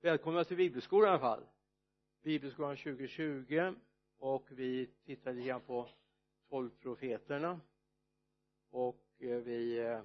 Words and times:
välkomna 0.00 0.44
till 0.44 0.56
bibelskolan 0.56 1.08
i 1.08 1.10
alla 1.10 1.18
fall. 1.18 1.46
Bibelskolan 2.22 2.76
2020 2.76 3.74
och 4.18 4.46
vi 4.50 4.86
tittar 5.04 5.32
lite 5.32 5.48
grann 5.48 5.60
på 5.60 5.88
tolv 6.48 6.70
profeterna 6.70 7.60
och 8.70 9.04
eh, 9.18 9.36
vi 9.38 9.78
eh, 9.78 10.02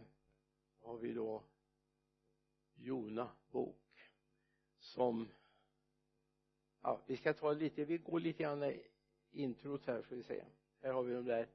har 0.81 0.97
vi 0.97 1.13
då 1.13 1.43
Jona 2.75 3.29
bok 3.51 4.11
som 4.79 5.29
ja 6.81 7.01
vi 7.07 7.17
ska 7.17 7.33
ta 7.33 7.53
lite 7.53 7.85
vi 7.85 7.97
går 7.97 8.19
lite 8.19 8.43
grann 8.43 8.63
i 8.63 8.83
introt 9.31 9.85
här 9.85 10.01
får 10.01 10.15
vi 10.15 10.23
se. 10.23 10.43
Här 10.81 10.93
har 10.93 11.03
vi 11.03 11.13
de 11.13 11.25
där 11.25 11.47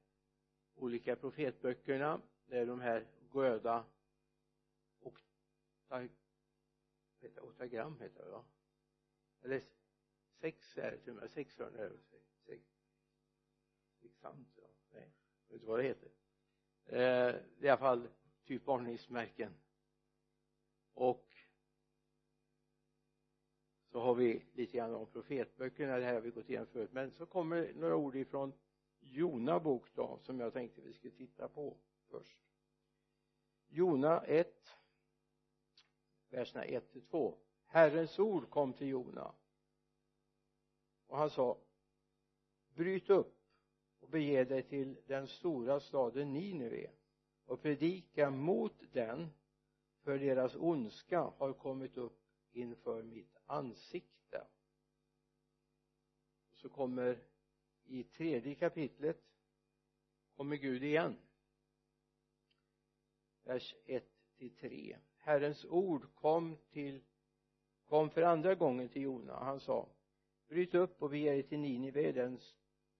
olika 0.75 1.16
profetböckerna. 1.16 2.20
Det 2.46 2.59
är 2.59 2.66
de 2.66 2.80
här 2.80 3.07
röda 3.32 3.84
och 5.00 5.20
heter 7.21 7.43
otagram 7.43 8.00
heter 8.00 8.25
det 8.25 8.30
va? 8.30 8.45
Eller 9.43 9.64
sex 10.40 10.79
är 10.79 10.90
det 10.90 10.99
till 10.99 11.11
och 11.11 11.17
med. 11.17 11.31
Sex 11.31 11.58
hörn 11.58 11.75
är 11.75 11.91
det 11.91 11.99
sex. 12.46 12.63
Sexant 14.00 14.49
ja. 14.57 14.68
Nej 14.93 15.13
vet 15.49 15.54
inte 15.54 15.67
vad 15.67 15.79
det 15.79 15.82
heter. 15.82 16.11
Eh, 16.86 17.35
i 17.64 17.68
alla 17.68 17.79
fall 17.79 18.08
typ 18.44 18.67
varningsmärken 18.67 19.54
och 20.94 21.29
så 23.91 24.00
har 24.00 24.14
vi 24.14 24.44
lite 24.53 24.77
grann 24.77 24.94
om 24.94 25.07
profetböckerna. 25.07 25.96
Det 25.96 26.05
här 26.05 26.14
har 26.14 26.21
vi 26.21 26.30
gått 26.30 26.49
igenom 26.49 26.66
förut. 26.66 26.93
Men 26.93 27.11
så 27.11 27.27
kommer 27.27 27.72
några 27.75 27.96
ord 27.96 28.16
ifrån 28.16 28.53
Jona 29.00 29.61
bok 29.61 29.94
då 29.94 30.19
som 30.22 30.41
jag 30.41 30.53
tänkte 30.53 30.80
vi 30.80 30.93
skulle 30.93 31.14
titta 31.14 31.49
på 31.49 31.77
först. 32.08 32.39
Jona 33.69 34.20
1 34.20 34.75
verserna 36.31 36.64
1 36.64 36.92
till 36.92 37.03
2 37.03 37.39
Herrens 37.67 38.19
ord 38.19 38.50
kom 38.50 38.73
till 38.73 38.89
Jona. 38.89 39.34
Och 41.06 41.19
han 41.19 41.31
sa 41.31 41.59
bryt 42.75 43.11
upp 43.11 43.39
och 44.00 44.08
bege 44.08 44.44
dig 44.44 44.62
till 44.62 44.97
den 45.06 45.28
stora 45.28 45.80
staden 45.80 46.33
Nineve 46.33 46.91
och 47.44 47.62
predika 47.62 48.30
mot 48.30 48.92
den 48.92 49.30
för 50.00 50.19
deras 50.19 50.55
ondska 50.56 51.20
har 51.20 51.52
kommit 51.52 51.97
upp 51.97 52.20
inför 52.52 53.02
mitt 53.02 53.36
ansikte. 53.47 54.47
Så 56.52 56.69
kommer 56.69 57.19
i 57.84 58.05
tredje 58.05 58.55
kapitlet 58.55 59.24
kommer 60.36 60.56
Gud 60.56 60.83
igen. 60.83 61.17
Vers 63.42 63.74
1 63.84 64.05
till 64.36 64.55
3 64.56 64.98
Herrens 65.28 65.64
ord 65.64 66.14
kom 66.14 66.56
till 66.70 67.00
kom 67.84 68.10
för 68.10 68.22
andra 68.22 68.54
gången 68.54 68.88
till 68.88 69.02
Jona. 69.02 69.44
Han 69.44 69.60
sa 69.60 69.88
bryt 70.48 70.74
upp 70.74 71.02
och 71.02 71.10
bege 71.10 71.30
dig 71.30 71.42
till 71.42 71.58
Ninive 71.58 72.12
den 72.12 72.38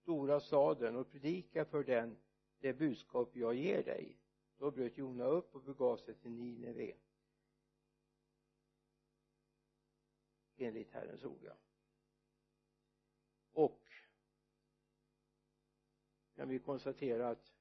stora 0.03 0.41
staden 0.41 0.97
och 0.97 1.11
predika 1.11 1.65
för 1.65 1.85
den 1.85 2.17
det 2.59 2.73
budskap 2.73 3.37
jag 3.37 3.55
ger 3.55 3.83
dig. 3.83 4.17
Då 4.59 4.71
bröt 4.71 4.99
Jona 4.99 5.25
upp 5.25 5.55
och 5.55 5.63
begav 5.63 5.97
sig 5.97 6.15
till 6.15 6.31
Nineve 6.31 6.95
enligt 10.57 10.93
Herrens 10.93 11.25
ord 11.25 11.41
ja. 11.43 11.57
Och 13.53 13.83
kan 16.35 16.49
vi 16.49 16.59
konstatera 16.59 17.29
att 17.29 17.53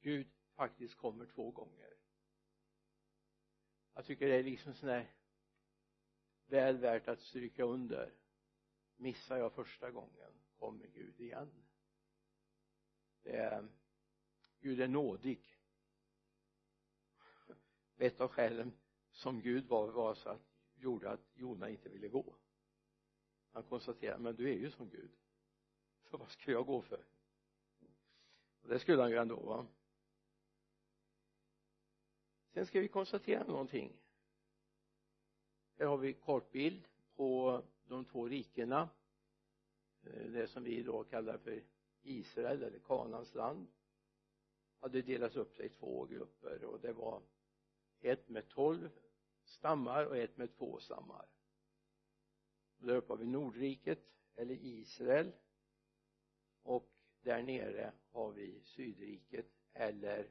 Gud 0.00 0.26
faktiskt 0.54 0.94
kommer 0.94 1.26
två 1.26 1.50
gånger 1.50 1.89
jag 4.00 4.06
tycker 4.06 4.28
det 4.28 4.34
är 4.34 4.42
liksom 4.42 4.74
sån 4.74 4.88
där 4.88 5.10
väl 6.46 6.76
värt 6.76 7.08
att 7.08 7.20
stryka 7.20 7.64
under. 7.64 8.12
Missar 8.96 9.36
jag 9.36 9.52
första 9.52 9.90
gången 9.90 10.32
kommer 10.58 10.86
Gud 10.86 11.20
igen. 11.20 11.50
Det 13.22 13.36
är 13.36 13.68
Gud 14.60 14.80
är 14.80 14.88
nådig. 14.88 15.58
Ett 17.96 18.20
av 18.20 18.28
skälen 18.28 18.72
som 19.12 19.40
Gud 19.40 19.66
var 19.66 19.88
var 19.88 20.14
så 20.14 20.28
att 20.28 20.46
gjorde 20.74 21.10
att 21.10 21.26
Jona 21.34 21.68
inte 21.68 21.88
ville 21.88 22.08
gå. 22.08 22.36
Han 23.52 23.62
konstaterade 23.62 24.22
men 24.22 24.36
du 24.36 24.50
är 24.50 24.58
ju 24.58 24.70
som 24.70 24.88
Gud. 24.88 25.12
Så 26.10 26.16
vad 26.16 26.30
ska 26.30 26.52
jag 26.52 26.66
gå 26.66 26.82
för? 26.82 27.04
Och 28.62 28.68
det 28.68 28.78
skulle 28.78 29.02
han 29.02 29.10
ju 29.10 29.16
ändå 29.16 29.36
va 29.36 29.66
sen 32.52 32.66
ska 32.66 32.80
vi 32.80 32.88
konstatera 32.88 33.44
någonting. 33.44 33.96
Här 35.78 35.86
har 35.86 35.96
vi 35.96 36.12
kartbild 36.12 36.88
på 37.16 37.62
de 37.84 38.04
två 38.04 38.28
rikena. 38.28 38.88
Eh, 40.02 40.30
det 40.30 40.46
som 40.48 40.64
vi 40.64 40.82
då 40.82 41.04
kallar 41.04 41.38
för 41.38 41.62
Israel 42.02 42.62
eller 42.62 42.78
Kanans 42.78 43.34
land. 43.34 43.66
Hade 44.80 45.02
delats 45.02 45.36
upp 45.36 45.54
sig 45.54 45.66
i 45.66 45.68
två 45.68 46.04
grupper 46.04 46.64
och 46.64 46.80
det 46.80 46.92
var 46.92 47.22
ett 48.00 48.28
med 48.28 48.48
tolv 48.48 48.90
stammar 49.44 50.06
och 50.06 50.16
ett 50.16 50.36
med 50.36 50.56
två 50.56 50.78
stammar. 50.78 51.26
Där 52.78 52.96
uppe 52.96 53.12
har 53.12 53.18
vi 53.18 53.26
Nordriket 53.26 53.98
eller 54.34 54.54
Israel 54.54 55.32
och 56.62 56.90
där 57.22 57.42
nere 57.42 57.92
har 58.10 58.32
vi 58.32 58.60
Sydriket 58.64 59.46
eller 59.72 60.30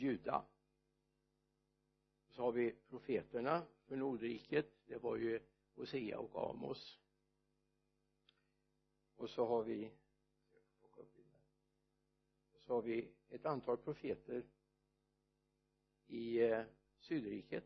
Juda. 0.00 0.44
Så 2.28 2.42
har 2.42 2.52
vi 2.52 2.72
profeterna 2.88 3.66
för 3.86 3.96
Nordriket. 3.96 4.72
Det 4.86 4.98
var 4.98 5.16
ju 5.16 5.40
Hosea 5.74 6.18
och 6.18 6.50
Amos. 6.50 7.00
Och 9.16 9.30
så 9.30 9.46
har 9.46 9.62
vi 9.62 9.92
så 12.58 12.74
har 12.74 12.82
vi 12.82 13.12
ett 13.28 13.46
antal 13.46 13.76
profeter 13.76 14.44
i 16.06 16.40
eh, 16.40 16.64
Sydriket. 16.98 17.64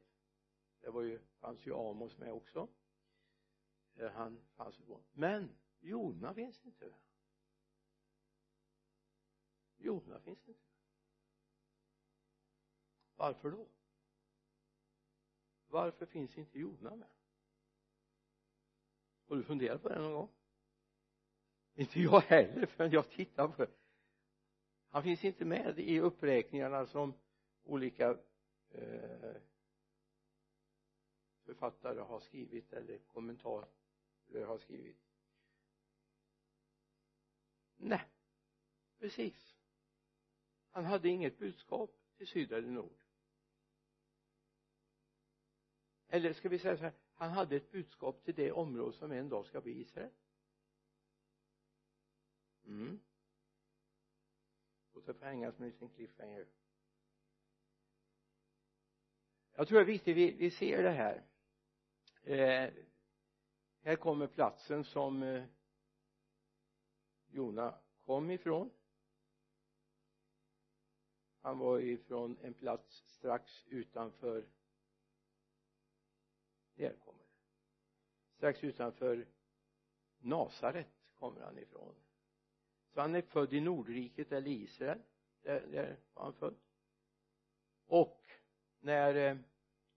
Det 0.80 0.90
var 0.90 1.02
ju 1.02 1.18
fanns 1.18 1.66
ju 1.66 1.74
Amos 1.74 2.18
med 2.18 2.32
också. 2.32 2.68
Där 3.94 4.10
han 4.10 4.40
fanns 4.54 4.78
ju 4.80 4.84
på. 4.84 5.00
Men 5.12 5.56
Jona 5.80 6.34
finns 6.34 6.64
inte. 6.66 6.94
Jona 9.76 10.20
finns 10.20 10.48
inte 10.48 10.73
varför 13.16 13.50
då? 13.50 13.66
Varför 15.66 16.06
finns 16.06 16.38
inte 16.38 16.58
Jona 16.58 16.96
med? 16.96 17.08
Har 19.28 19.36
du 19.36 19.44
funderat 19.44 19.82
på 19.82 19.88
det 19.88 19.98
någon 19.98 20.12
gång? 20.12 20.28
Inte 21.74 22.00
jag 22.00 22.20
heller 22.20 22.66
förrän 22.66 22.90
jag 22.90 23.10
tittar 23.10 23.48
på 23.48 23.64
det. 23.64 23.70
Han 24.88 25.02
finns 25.02 25.24
inte 25.24 25.44
med 25.44 25.78
i 25.78 26.00
uppräkningarna 26.00 26.86
som 26.86 27.14
olika 27.64 28.18
eh, 28.70 29.36
författare 31.44 32.00
har 32.00 32.20
skrivit 32.20 32.72
eller 32.72 32.98
kommentarer 32.98 33.66
har 34.46 34.58
skrivit. 34.58 34.98
Nej 37.76 38.08
precis. 38.98 39.56
Han 40.70 40.84
hade 40.84 41.08
inget 41.08 41.38
budskap 41.38 41.90
till 42.16 42.26
syd 42.26 42.52
eller 42.52 42.68
nord. 42.68 43.03
Eller 46.14 46.32
ska 46.32 46.48
vi 46.48 46.58
säga 46.58 46.76
så 46.76 46.82
här 46.82 46.92
han 47.14 47.30
hade 47.30 47.56
ett 47.56 47.70
budskap 47.70 48.24
till 48.24 48.34
det 48.34 48.52
område 48.52 48.92
som 48.92 49.12
en 49.12 49.28
dag 49.28 49.46
ska 49.46 49.60
bli 49.60 49.80
Israel. 49.80 50.10
Mm. 52.66 53.00
Låt 54.92 55.06
det 55.06 55.14
få 55.14 55.24
hänga 55.24 55.52
som 55.52 55.64
en 55.64 55.70
liten 55.70 55.88
cliffhanger. 55.88 56.46
Jag 59.52 59.68
tror 59.68 59.78
det 59.78 59.84
är 59.84 59.86
viktigt 59.86 60.16
vi, 60.16 60.32
vi 60.32 60.50
ser 60.50 60.82
det 60.82 60.90
här. 60.90 61.24
Eh, 62.22 62.72
här 63.82 63.96
kommer 63.96 64.26
platsen 64.26 64.84
som 64.84 65.22
eh, 65.22 65.44
Jona 67.26 67.78
kom 68.04 68.30
ifrån. 68.30 68.70
Han 71.40 71.58
var 71.58 71.80
ifrån 71.80 72.38
en 72.42 72.54
plats 72.54 73.04
strax 73.06 73.64
utanför 73.66 74.46
där 76.74 76.96
kommer 77.04 77.18
det 77.18 78.36
strax 78.36 78.64
utanför 78.64 79.26
Nasaret 80.18 80.88
kommer 81.14 81.40
han 81.40 81.58
ifrån. 81.58 81.94
Så 82.94 83.00
han 83.00 83.14
är 83.14 83.22
född 83.22 83.52
i 83.52 83.60
Nordriket 83.60 84.32
eller 84.32 84.50
Israel 84.50 84.98
där, 85.42 85.66
där 85.66 85.96
var 86.14 86.22
han 86.22 86.32
född. 86.32 86.54
Och 87.86 88.30
när 88.80 89.14
eh, 89.14 89.36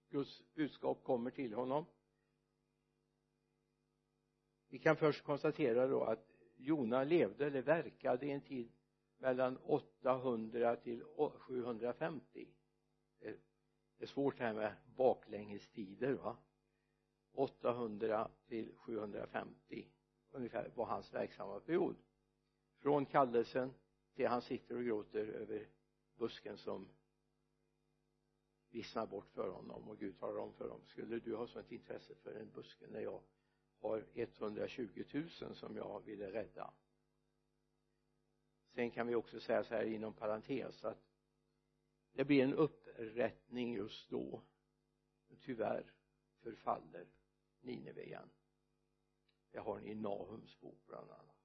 Guds 0.10 0.44
budskap 0.54 1.04
kommer 1.04 1.32
till 1.32 1.54
honom 1.54 1.86
vi 4.70 4.80
kan 4.80 4.98
först 4.98 5.24
konstatera 5.24 5.88
då 5.88 6.04
att 6.04 6.28
Jona 6.58 7.04
levde 7.04 7.46
eller 7.46 7.62
verkade 7.62 8.26
i 8.26 8.32
en 8.32 8.42
tid 8.42 8.72
mellan 9.18 9.58
800 9.58 10.76
till 10.76 11.04
750 11.40 12.48
det 13.98 14.04
är 14.04 14.08
svårt 14.08 14.38
det 14.38 14.44
här 14.44 14.54
med 14.54 14.76
baklängestider 14.96 16.14
va? 16.14 16.38
800 17.32 18.32
till 18.48 18.76
750 18.76 19.88
ungefär 20.32 20.72
var 20.76 20.86
hans 20.86 21.14
verksamma 21.14 21.60
period. 21.60 21.96
Från 22.80 23.06
kallelsen 23.06 23.74
till 24.16 24.28
han 24.28 24.42
sitter 24.42 24.76
och 24.76 24.84
gråter 24.84 25.28
över 25.28 25.68
busken 26.18 26.58
som 26.58 26.88
vissnar 28.70 29.08
bort 29.08 29.30
för 29.30 29.50
honom 29.50 29.90
och 29.90 30.00
Gud 30.00 30.20
talar 30.20 30.38
om 30.40 30.54
för 30.54 30.70
honom. 30.70 30.86
Skulle 30.88 31.20
du 31.20 31.36
ha 31.36 31.48
sånt 31.48 31.72
intresse 31.72 32.16
för 32.16 32.34
en 32.34 32.52
buske 32.52 32.88
när 32.88 33.02
jag 33.02 33.22
har 33.80 34.06
120 34.14 35.04
000 35.42 35.56
som 35.56 35.76
jag 35.76 36.06
ville 36.06 36.32
rädda? 36.32 36.74
Sen 38.74 38.92
kan 38.92 39.08
vi 39.08 39.16
också 39.16 39.40
säga 39.40 39.64
så 39.64 39.76
här 39.76 39.86
inom 39.86 40.14
parentes 40.14 40.86
att 40.86 41.04
det 42.14 42.26
blir 42.26 42.44
en 42.44 42.54
upprättning 42.54 43.74
just 43.74 44.10
då. 44.10 44.42
Tyvärr 45.42 45.92
förfaller 46.40 47.06
Nineve 47.68 48.04
igen. 48.04 48.30
Det 49.52 49.60
har 49.60 49.80
ni 49.80 49.90
i 49.90 49.96
Nahums 49.96 50.60
bok 50.60 50.80
bland 50.88 51.12
annat. 51.12 51.38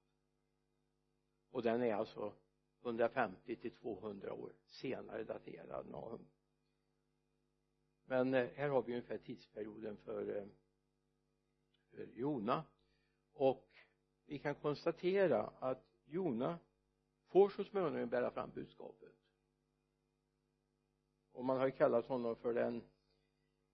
Och 1.51 1.63
den 1.63 1.81
är 1.81 1.93
alltså 1.93 2.33
150 2.81 3.55
till 3.55 3.71
200 3.71 4.33
år 4.33 4.53
senare 4.65 5.23
daterad 5.23 5.89
Nahum. 5.89 6.27
Men 8.05 8.33
eh, 8.33 8.49
här 8.55 8.69
har 8.69 8.81
vi 8.81 8.91
ungefär 8.91 9.17
tidsperioden 9.17 9.97
för, 9.97 10.37
eh, 10.37 10.45
för 11.91 12.05
Jona. 12.05 12.63
Och 13.33 13.69
vi 14.25 14.39
kan 14.39 14.55
konstatera 14.55 15.41
att 15.41 15.85
Jona 16.05 16.59
får 17.27 17.49
så 17.49 17.63
småningom 17.63 18.09
bära 18.09 18.31
fram 18.31 18.51
budskapet. 18.51 19.13
Och 21.31 21.45
man 21.45 21.57
har 21.57 21.65
ju 21.65 21.71
kallat 21.71 22.05
honom 22.05 22.35
för 22.35 22.53
den 22.53 22.83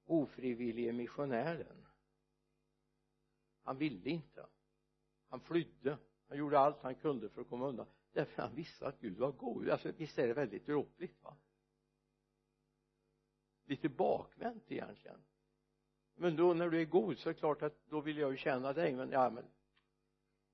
ofrivillige 0.06 0.92
missionären 0.92 1.78
han 3.69 3.77
ville 3.77 4.10
inte. 4.10 4.45
Han 5.27 5.39
flydde. 5.39 5.98
Han 6.27 6.38
gjorde 6.38 6.60
allt 6.60 6.81
han 6.81 6.95
kunde 6.95 7.30
för 7.30 7.42
att 7.42 7.50
komma 7.50 7.68
undan. 7.68 7.86
Därför 8.12 8.42
han 8.42 8.56
visste 8.56 8.88
att 8.88 9.00
Gud 9.00 9.18
var 9.18 9.31
god. 9.31 9.69
Alltså 9.69 9.92
visst 9.92 10.19
är 10.19 10.27
det 10.27 10.33
väldigt 10.33 10.66
dråpligt 10.66 11.24
va? 11.24 11.38
Lite 13.66 13.89
bakvänt 13.89 14.71
egentligen. 14.71 15.24
Men 16.16 16.36
då 16.36 16.54
när 16.54 16.69
du 16.69 16.81
är 16.81 16.86
god 16.86 17.18
så 17.18 17.30
är 17.30 17.33
det 17.33 17.39
klart 17.39 17.62
att 17.62 17.86
då 17.89 18.01
vill 18.01 18.18
jag 18.18 18.31
ju 18.31 18.38
känna 18.38 18.74
dig 18.74 18.95
men 18.95 19.12
ja 19.12 19.30
men 19.30 19.45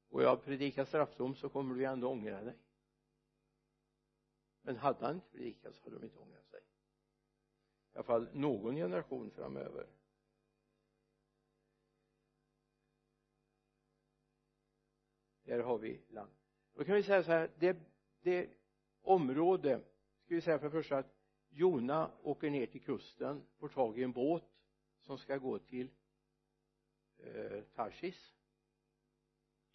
och 0.10 0.24
jag 0.24 0.44
predikar 0.44 0.86
straffdom 0.86 1.36
så 1.36 1.50
kommer 1.50 1.76
du 1.76 1.82
ju 1.82 1.86
ändå 1.86 2.08
ångra 2.08 2.44
dig. 2.44 2.58
Men 4.62 4.78
hade 4.78 5.06
han 5.06 5.16
inte 5.16 5.30
predikat 5.30 5.76
så 5.76 5.84
hade 5.84 5.96
de 5.96 6.06
inte 6.06 6.20
ångrat 6.20 6.48
sig. 6.48 6.60
I 7.94 7.98
alla 7.98 8.04
fall 8.04 8.28
någon 8.34 8.76
generation 8.76 9.32
framöver. 9.32 9.88
Där 15.46 15.60
har 15.60 15.78
vi 15.78 16.02
land. 16.10 16.32
Då 16.74 16.84
kan 16.84 16.96
vi 16.96 17.04
säga 17.04 17.24
så 17.24 17.32
här 17.32 17.52
det, 17.60 17.78
det 18.22 18.50
område 19.02 19.82
ska 20.26 20.36
vi 20.36 20.42
säga 20.42 20.60
för 20.60 20.66
det 20.66 20.72
första 20.72 20.98
att 20.98 21.16
Jona 21.50 22.12
åker 22.24 22.50
ner 22.50 22.66
till 22.66 22.82
kusten 22.82 23.42
får 23.58 23.70
tag 23.70 24.00
i 24.00 24.04
en 24.04 24.12
båt 24.12 24.44
som 25.02 25.18
ska 25.18 25.38
gå 25.38 25.60
till 25.60 25.90
eh, 27.18 27.62
Tarsis. 27.76 28.34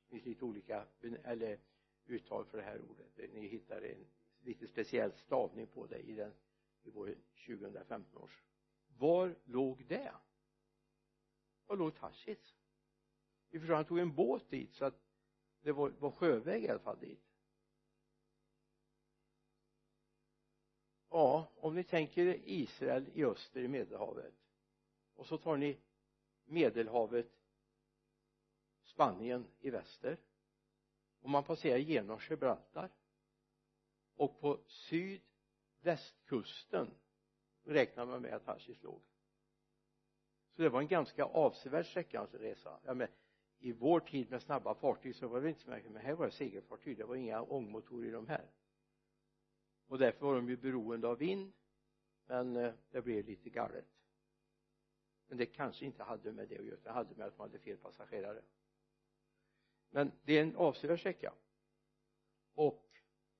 Det 0.03 0.11
finns 0.11 0.25
lite 0.27 0.45
olika 0.45 0.85
eller 1.25 1.59
uttal 2.07 2.45
för 2.45 2.59
det 2.59 2.65
här 2.65 2.81
ordet. 2.91 3.33
Ni 3.33 3.47
hittar 3.47 3.83
en 3.83 4.07
lite 4.41 4.67
speciell 4.67 5.13
stavning 5.13 5.67
på 5.67 5.87
det 5.87 5.99
i 5.99 6.15
den 6.15 6.33
i 6.83 6.91
vår 6.91 7.15
2015 7.47 8.23
års. 8.23 8.43
Var 8.99 9.35
låg 9.45 9.87
det? 9.87 10.13
Var 11.67 11.77
låg 11.77 11.95
Tarsis? 11.95 12.57
Vi 13.51 13.59
förstår 13.59 13.75
han 13.75 13.85
tog 13.85 13.99
en 13.99 14.15
båt 14.15 14.51
dit 14.51 14.75
så 14.75 14.85
att 14.85 15.10
det 15.63 15.73
var, 15.73 15.89
var 15.89 16.11
sjöväg 16.11 16.65
i 16.65 16.69
alla 16.69 16.79
fall 16.79 16.99
dit. 16.99 17.31
Ja 21.11 21.53
om 21.57 21.75
ni 21.75 21.85
tänker 21.85 22.41
Israel 22.45 23.11
i 23.15 23.25
öster 23.25 23.61
i 23.61 23.69
medelhavet 23.69 24.35
och 25.15 25.27
så 25.27 25.39
tar 25.39 25.57
ni 25.57 25.79
medelhavet 26.45 27.27
Spanien 28.85 29.47
i 29.61 29.71
väster 29.71 30.17
och 31.21 31.31
man 31.31 31.45
passerar 31.45 31.79
genom 31.79 32.19
Gibraltar 32.29 32.91
och 34.15 34.41
på 34.41 34.61
sydvästkusten 34.67 36.91
räknar 37.65 38.07
man 38.07 38.23
med 38.23 38.35
att 38.35 38.45
Tarsis 38.45 38.83
låg. 38.83 39.03
Så 40.57 40.63
det 40.63 40.69
var 40.69 40.81
en 40.81 40.89
ganska 40.89 41.25
avsevärd 41.25 41.87
sträcka 41.87 42.27
resa. 42.33 42.81
Ja, 42.85 42.95
men 42.95 43.09
i 43.61 43.73
vår 43.73 44.01
tid 44.01 44.31
med 44.31 44.43
snabba 44.43 44.75
fartyg 44.75 45.15
så 45.15 45.29
var 45.29 45.41
det 45.41 45.49
inte 45.49 45.61
så 45.61 45.71
märkligt. 45.71 45.93
Men 45.93 46.03
här 46.03 46.15
var 46.15 46.27
det 46.27 46.33
segelfartyg. 46.33 46.99
Det 46.99 47.05
var 47.05 47.17
inga 47.17 47.43
ångmotorer 47.43 48.09
i 48.09 48.11
de 48.11 48.27
här. 48.27 48.51
Och 49.87 49.99
därför 49.99 50.27
var 50.27 50.35
de 50.35 50.49
ju 50.49 50.57
beroende 50.57 51.09
av 51.09 51.19
vind. 51.19 51.53
Men 52.27 52.57
eh, 52.57 52.73
det 52.91 53.03
blev 53.03 53.27
lite 53.27 53.51
galet. 53.51 53.87
Men 55.29 55.39
det 55.39 55.47
kanske 55.47 55.87
inte 55.87 56.03
hade 56.03 56.33
med 56.33 56.49
det 56.49 56.59
att 56.59 56.65
göra. 56.65 56.79
Det 56.83 56.91
hade 56.91 57.15
med 57.15 57.27
att 57.27 57.39
man 57.39 57.49
hade 57.49 57.59
fel 57.59 57.77
passagerare. 57.77 58.43
Men 59.91 60.13
det 60.25 60.39
är 60.39 60.43
en 60.43 60.57
avsevärd 60.57 61.01
sträcka. 61.01 61.33
Och 62.55 62.87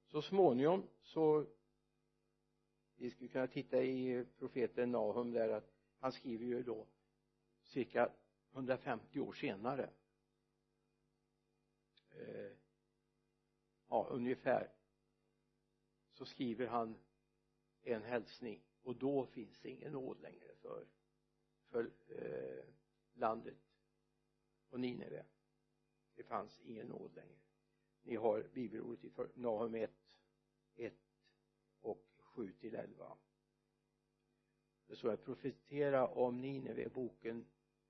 så 0.07 0.23
småningom 0.23 0.87
så 1.03 1.47
vi 2.97 3.11
skulle 3.11 3.29
kunna 3.29 3.47
titta 3.47 3.83
i 3.83 4.25
profeten 4.39 4.93
Nahum 4.93 5.33
där 5.33 5.49
att 5.49 5.73
han 5.99 6.13
skriver 6.13 6.47
ju 6.47 6.63
då 6.63 6.87
cirka 7.63 8.11
150 8.53 9.21
år 9.21 9.33
senare 9.33 9.91
eh, 12.11 12.53
ja 13.89 14.07
ungefär. 14.11 14.73
Så 16.13 16.25
skriver 16.25 16.67
han 16.67 16.97
en 17.83 18.03
hälsning. 18.03 18.63
Och 18.83 18.97
då 18.97 19.27
finns 19.27 19.61
det 19.61 19.71
ingen 19.71 19.93
nåd 19.93 20.21
längre 20.21 20.55
för 20.55 20.87
för 21.69 21.91
eh, 22.09 22.65
landet 23.15 23.59
och 24.69 24.81
Nineve. 24.81 25.25
Det 26.15 26.23
fanns 26.23 26.61
ingen 26.61 26.87
nåd 26.87 27.15
längre. 27.15 27.39
Ni 28.03 28.17
har 28.17 28.43
bibelordet 28.53 29.05
i 29.05 29.11
Nahum 29.35 29.75
1 29.75 29.91
1 30.77 30.95
och 31.81 32.07
7 32.19 32.53
till 32.53 32.75
11 32.75 33.17
det 34.91 34.97
står 34.97 35.13
att 35.13 35.25
profetera 35.25 36.09
om 36.09 36.41
Nineve 36.41 36.89
boken 36.89 37.47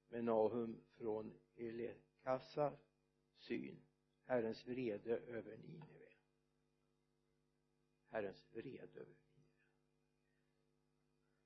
med 0.09 0.25
Nahum 0.25 0.81
från 0.97 1.35
Elekassa 1.57 2.73
syn. 3.37 3.83
Herrens 4.31 4.67
vrede 4.67 5.19
över 5.19 5.57
Nineve. 5.57 6.09
Herrens 8.11 8.45
vrede 8.53 9.01
över 9.01 9.15
Nineve. 9.15 9.55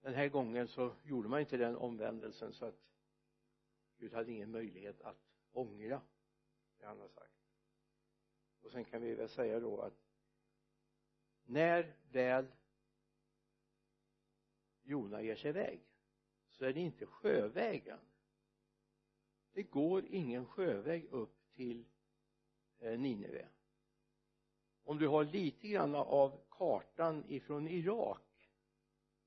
Den 0.01 0.15
här 0.15 0.29
gången 0.29 0.69
så 0.69 0.95
gjorde 1.05 1.29
man 1.29 1.41
inte 1.41 1.57
den 1.57 1.77
omvändelsen 1.77 2.53
så 2.53 2.67
att 2.67 2.81
Gud 3.99 4.13
hade 4.13 4.33
ingen 4.33 4.51
möjlighet 4.51 5.01
att 5.01 5.17
ångra 5.53 6.03
det 6.79 6.87
han 6.87 7.01
har 7.01 7.09
sagt. 7.09 7.33
Och 8.63 8.73
sen 8.73 8.85
kan 8.85 9.03
vi 9.03 9.15
väl 9.15 9.29
säga 9.29 9.61
då 9.61 9.81
att 9.81 9.95
när 11.45 11.97
väl 12.11 12.47
Jona 14.83 15.23
ger 15.23 15.37
sig 15.37 15.49
iväg 15.49 15.81
så 16.49 16.65
är 16.65 16.73
det 16.73 16.81
inte 16.81 17.07
sjövägen. 17.07 18.01
Det 19.53 19.63
går 19.63 20.05
ingen 20.07 20.47
sjöväg 20.47 21.05
upp 21.11 21.53
till 21.53 21.85
Eh, 22.85 22.99
Nineve. 22.99 23.49
Om 24.83 24.99
du 24.99 25.09
har 25.09 25.25
lite 25.25 25.69
grann 25.69 25.95
av 25.95 26.41
kartan 26.51 27.25
ifrån 27.29 27.69
Irak 27.69 28.51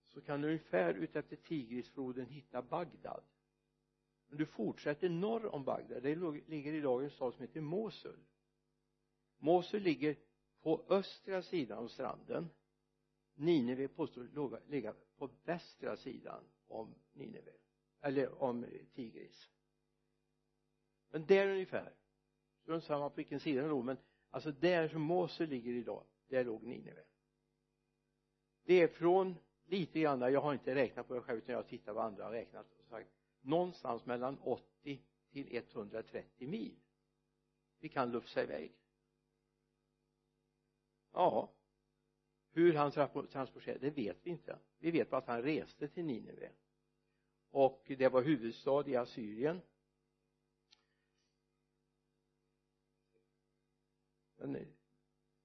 så 0.08 0.22
kan 0.22 0.42
du 0.42 0.48
ungefär 0.48 0.94
utefter 0.94 1.36
Tigrisfloden 1.36 2.26
hitta 2.26 2.62
Bagdad. 2.62 3.24
Men 4.28 4.38
du 4.38 4.46
fortsätter 4.46 5.10
norr 5.10 5.56
om 5.56 5.64
Bagdad. 5.64 6.04
Det 6.04 6.16
ligger 6.48 6.74
idag 6.74 7.04
en 7.04 7.10
stad 7.10 7.34
som 7.34 7.42
heter 7.42 7.62
Mosul. 7.62 8.20
Mosul 9.38 9.82
ligger 9.82 10.16
på 10.62 10.86
östra 10.90 11.42
sidan 11.42 11.78
om 11.78 11.90
stranden. 11.90 12.50
Nineve 13.36 13.88
påstås 13.88 14.30
ligga 14.68 14.94
på 15.18 15.30
västra 15.44 15.98
sidan 15.98 16.44
om 16.68 16.96
Nineve 17.14 17.54
eller 18.02 18.44
om 18.44 18.66
Tigris. 18.94 19.50
Men 21.10 21.26
där 21.26 21.48
ungefär 21.50 21.94
strunt 22.68 22.84
samma 22.84 23.10
på 23.10 23.16
vilken 23.16 23.40
sida 23.40 23.62
det 23.62 23.68
låg 23.68 23.86
men 23.86 23.98
alltså 24.30 24.52
där 24.52 24.88
som 24.88 25.02
Mosul 25.02 25.50
ligger 25.50 25.74
idag 25.74 26.04
där 26.28 26.44
låg 26.44 26.64
Nineve. 26.64 27.04
Det 28.64 28.74
är 28.74 28.88
från 28.88 29.36
lite 29.66 30.00
grann 30.00 30.20
jag 30.20 30.42
har 30.42 30.54
inte 30.54 30.76
räknat 30.76 31.08
på 31.08 31.14
det 31.14 31.22
själv 31.22 31.38
utan 31.38 31.54
jag 31.54 31.60
har 31.60 31.70
tittat 31.70 31.96
vad 31.96 32.06
andra 32.06 32.24
har 32.24 32.32
räknat. 32.32 32.66
Och 32.80 32.86
sagt 32.86 33.10
någonstans 33.42 34.06
mellan 34.06 34.38
80 34.40 35.02
till 35.32 35.56
130 35.56 36.48
mil. 36.48 36.76
Vi 37.80 37.90
kan 37.90 38.12
lufsa 38.12 38.44
iväg. 38.44 38.72
Ja 41.14 41.54
hur 42.52 42.74
han 42.74 42.92
transporterade 43.28 43.80
det 43.80 43.90
vet 43.90 44.18
vi 44.24 44.30
inte. 44.30 44.60
Vi 44.80 44.92
vet 44.92 45.10
bara 45.10 45.18
att 45.18 45.28
han 45.28 45.42
reste 45.42 45.88
till 45.88 46.06
Nineve. 46.06 46.50
Och 47.50 47.84
det 47.98 48.10
var 48.10 48.22
huvudstad 48.22 48.88
i 48.88 48.96
Assyrien. 48.96 49.62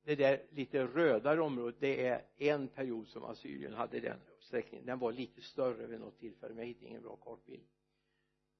Det 0.05 0.15
där 0.15 0.47
lite 0.51 0.87
rödare 0.87 1.41
området 1.41 1.81
det 1.81 2.07
är 2.07 2.25
en 2.37 2.69
period 2.69 3.09
som 3.09 3.25
Assyrien 3.25 3.73
hade 3.73 4.01
den 4.01 4.21
sträckningen. 4.41 4.87
Den 4.87 4.99
var 4.99 5.13
lite 5.13 5.43
större 5.43 5.87
vid 5.87 6.01
något 6.01 6.19
tillfälle 6.19 6.55
men 6.55 6.63
jag 6.63 6.69
hittade 6.69 6.87
ingen 6.87 7.03
bra 7.03 7.17
kartbild. 7.17 7.67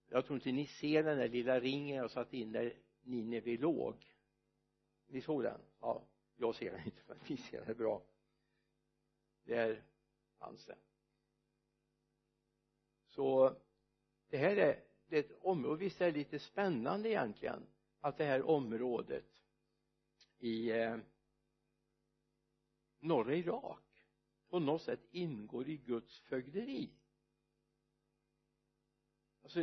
Jag 0.09 0.27
tror 0.27 0.37
inte 0.37 0.53
ni 0.53 0.67
ser 0.67 1.03
den 1.03 1.19
där 1.19 1.29
lilla 1.29 1.61
ringen 1.61 1.97
jag 1.97 2.11
satt 2.11 2.33
in 2.33 2.53
där 2.53 2.73
Nineve 3.03 3.57
låg. 3.57 3.95
Ni 5.07 5.21
såg 5.21 5.43
den? 5.43 5.61
Ja 5.81 6.07
jag 6.37 6.55
ser 6.55 6.73
den 6.73 6.85
inte 6.85 7.03
men 7.07 7.19
ni 7.29 7.37
ser 7.37 7.65
den 7.65 7.77
bra. 7.77 8.03
Där 9.45 9.83
fanns 10.39 10.67
den. 10.67 10.79
Så 13.09 13.57
det 14.29 14.39
här 14.39 14.57
är 14.57 14.81
det 15.07 15.17
är 15.17 15.21
ett 15.21 15.39
område 15.43 15.85
visst 15.85 16.01
är 16.01 16.13
det 16.13 16.19
lite 16.19 16.39
spännande 16.39 17.09
egentligen 17.09 17.67
att 18.01 18.19
det 18.19 18.25
här 18.25 18.43
området 18.43 19.25
i 20.43 20.71
eh, 20.71 20.97
norra 23.01 23.35
Irak 23.35 23.79
på 24.49 24.59
något 24.59 24.83
sätt 24.83 25.01
ingår 25.11 25.69
i 25.69 25.77
Guds 25.77 26.21
fögderi. 26.21 26.91
Alltså 29.43 29.61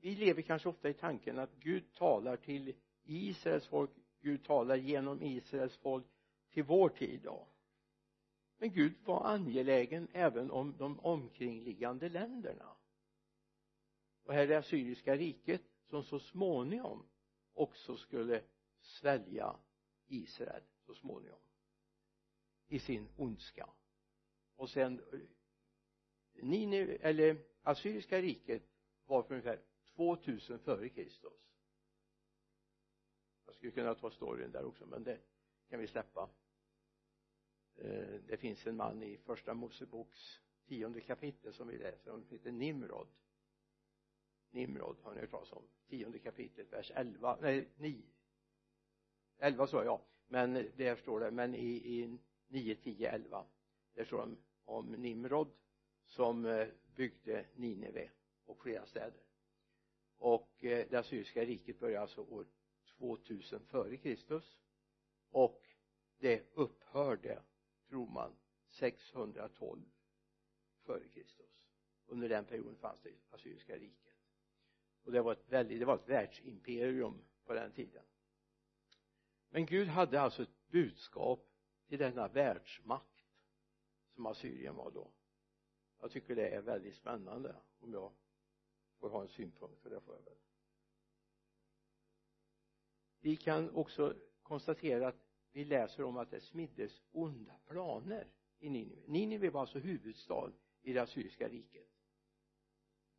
vi 0.00 0.14
lever 0.14 0.42
kanske 0.42 0.68
ofta 0.68 0.88
i 0.88 0.94
tanken 0.94 1.38
att 1.38 1.54
Gud 1.54 1.94
talar 1.94 2.36
till 2.36 2.74
Israels 3.04 3.66
folk 3.66 3.90
Gud 4.20 4.44
talar 4.44 4.76
genom 4.76 5.22
Israels 5.22 5.76
folk 5.76 6.06
till 6.50 6.64
vår 6.64 6.88
tid 6.88 7.20
då. 7.22 7.48
Men 8.58 8.72
Gud 8.72 8.94
var 9.04 9.24
angelägen 9.24 10.08
även 10.12 10.50
om 10.50 10.76
de 10.76 11.00
omkringliggande 11.00 12.08
länderna. 12.08 12.76
Och 14.24 14.34
här 14.34 14.42
är 14.42 14.46
det 14.46 14.58
assyriska 14.58 15.16
riket 15.16 15.62
som 15.90 16.02
så 16.04 16.18
småningom 16.18 17.08
också 17.52 17.96
skulle 17.96 18.42
svälja 18.80 19.56
Israel 20.08 20.62
så 20.86 20.94
småningom 20.94 21.38
i 22.68 22.78
sin 22.78 23.08
ondska. 23.16 23.70
Och 24.56 24.70
sen 24.70 25.02
Ninive 26.32 26.96
eller 26.96 27.44
assyriska 27.62 28.22
riket 28.22 28.62
var 29.06 29.22
för 29.22 29.34
ungefär 29.34 29.60
2000 29.96 30.58
före 30.58 30.88
Kristus. 30.88 31.32
Jag 33.46 33.54
skulle 33.54 33.72
kunna 33.72 33.94
ta 33.94 34.10
storyn 34.10 34.52
där 34.52 34.64
också 34.64 34.86
men 34.86 35.04
det 35.04 35.20
kan 35.68 35.80
vi 35.80 35.86
släppa. 35.86 36.30
Eh, 37.74 38.20
det 38.26 38.36
finns 38.36 38.66
en 38.66 38.76
man 38.76 39.02
i 39.02 39.18
första 39.18 39.54
Moseboks 39.54 40.40
tionde 40.66 41.00
kapitel 41.00 41.54
som 41.54 41.68
vi 41.68 41.78
läser 41.78 42.10
om 42.10 42.26
heter 42.30 42.52
Nimrod. 42.52 43.08
Nimrod 44.50 44.96
har 45.02 45.14
ni 45.14 45.20
hört 45.20 45.30
talas 45.30 45.52
om. 45.52 45.62
Tionde 45.88 46.18
kapitlet 46.18 46.72
vers 46.72 46.92
11 46.94 47.38
nej 47.40 47.68
9 47.76 48.02
11 49.38 49.66
sa 49.66 49.84
jag 49.84 50.00
men 50.28 50.70
där 50.76 50.96
står 50.96 51.20
det 51.20 51.30
men 51.30 51.54
i, 51.54 51.68
i 51.68 52.18
9, 52.48 52.74
10, 52.74 53.10
11 53.10 53.44
där 53.94 54.04
står 54.04 54.16
det 54.16 54.22
om, 54.22 54.36
om 54.64 54.92
Nimrod 54.92 55.48
som 56.06 56.46
eh, 56.46 56.68
byggde 56.96 57.46
Nineve 57.54 58.10
och 58.44 58.60
flera 58.60 58.86
städer. 58.86 59.20
Och 60.18 60.64
eh, 60.64 60.86
det 60.90 60.96
assyriska 60.96 61.44
riket 61.44 61.80
började 61.80 62.02
alltså 62.02 62.20
år 62.20 62.46
2000 62.98 63.60
före 63.66 63.96
Kristus. 63.96 64.58
Och 65.30 65.62
det 66.18 66.42
upphörde 66.54 67.42
tror 67.88 68.06
man 68.06 68.32
612 68.68 69.82
före 70.82 71.08
Kristus. 71.08 71.50
Under 72.06 72.28
den 72.28 72.44
perioden 72.44 72.76
fanns 72.76 73.00
det 73.00 73.10
assyriska 73.30 73.76
riket. 73.76 74.14
Och 75.04 75.12
det 75.12 75.22
var 75.22 75.32
ett 75.32 75.48
väldigt, 75.48 75.78
det 75.80 75.84
var 75.86 75.94
ett 75.94 76.08
världsimperium 76.08 77.24
på 77.44 77.54
den 77.54 77.72
tiden 77.72 78.02
men 79.50 79.66
Gud 79.66 79.88
hade 79.88 80.20
alltså 80.20 80.42
ett 80.42 80.68
budskap 80.70 81.48
till 81.88 81.98
denna 81.98 82.28
världsmakt 82.28 83.24
som 84.14 84.26
Assyrien 84.26 84.74
var 84.74 84.90
då. 84.90 85.10
Jag 86.00 86.10
tycker 86.10 86.36
det 86.36 86.48
är 86.48 86.60
väldigt 86.60 86.94
spännande 86.94 87.56
om 87.80 87.92
jag 87.92 88.12
får 88.98 89.10
ha 89.10 89.22
en 89.22 89.28
synpunkt 89.28 89.82
för 89.82 89.90
det 89.90 90.00
får 90.00 90.14
jag 90.14 90.22
väl. 90.22 90.38
Vi 93.20 93.36
kan 93.36 93.70
också 93.70 94.14
konstatera 94.42 95.08
att 95.08 95.28
vi 95.52 95.64
läser 95.64 96.04
om 96.04 96.16
att 96.16 96.30
det 96.30 96.40
smiddes 96.40 97.02
onda 97.12 97.54
planer 97.66 98.26
i 98.58 98.68
Nineve. 98.70 99.02
Nineve 99.06 99.50
var 99.50 99.60
alltså 99.60 99.78
huvudstad 99.78 100.52
i 100.82 100.92
det 100.92 101.02
assyriska 101.02 101.48
riket. 101.48 101.88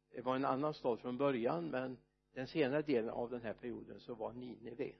Det 0.09 0.21
var 0.21 0.35
en 0.35 0.45
annan 0.45 0.73
stad 0.73 0.99
från 0.99 1.17
början 1.17 1.69
men 1.69 1.97
den 2.31 2.47
senare 2.47 2.81
delen 2.81 3.09
av 3.09 3.29
den 3.29 3.41
här 3.41 3.53
perioden 3.53 3.99
så 3.99 4.13
var 4.15 4.33
Nineve 4.33 4.93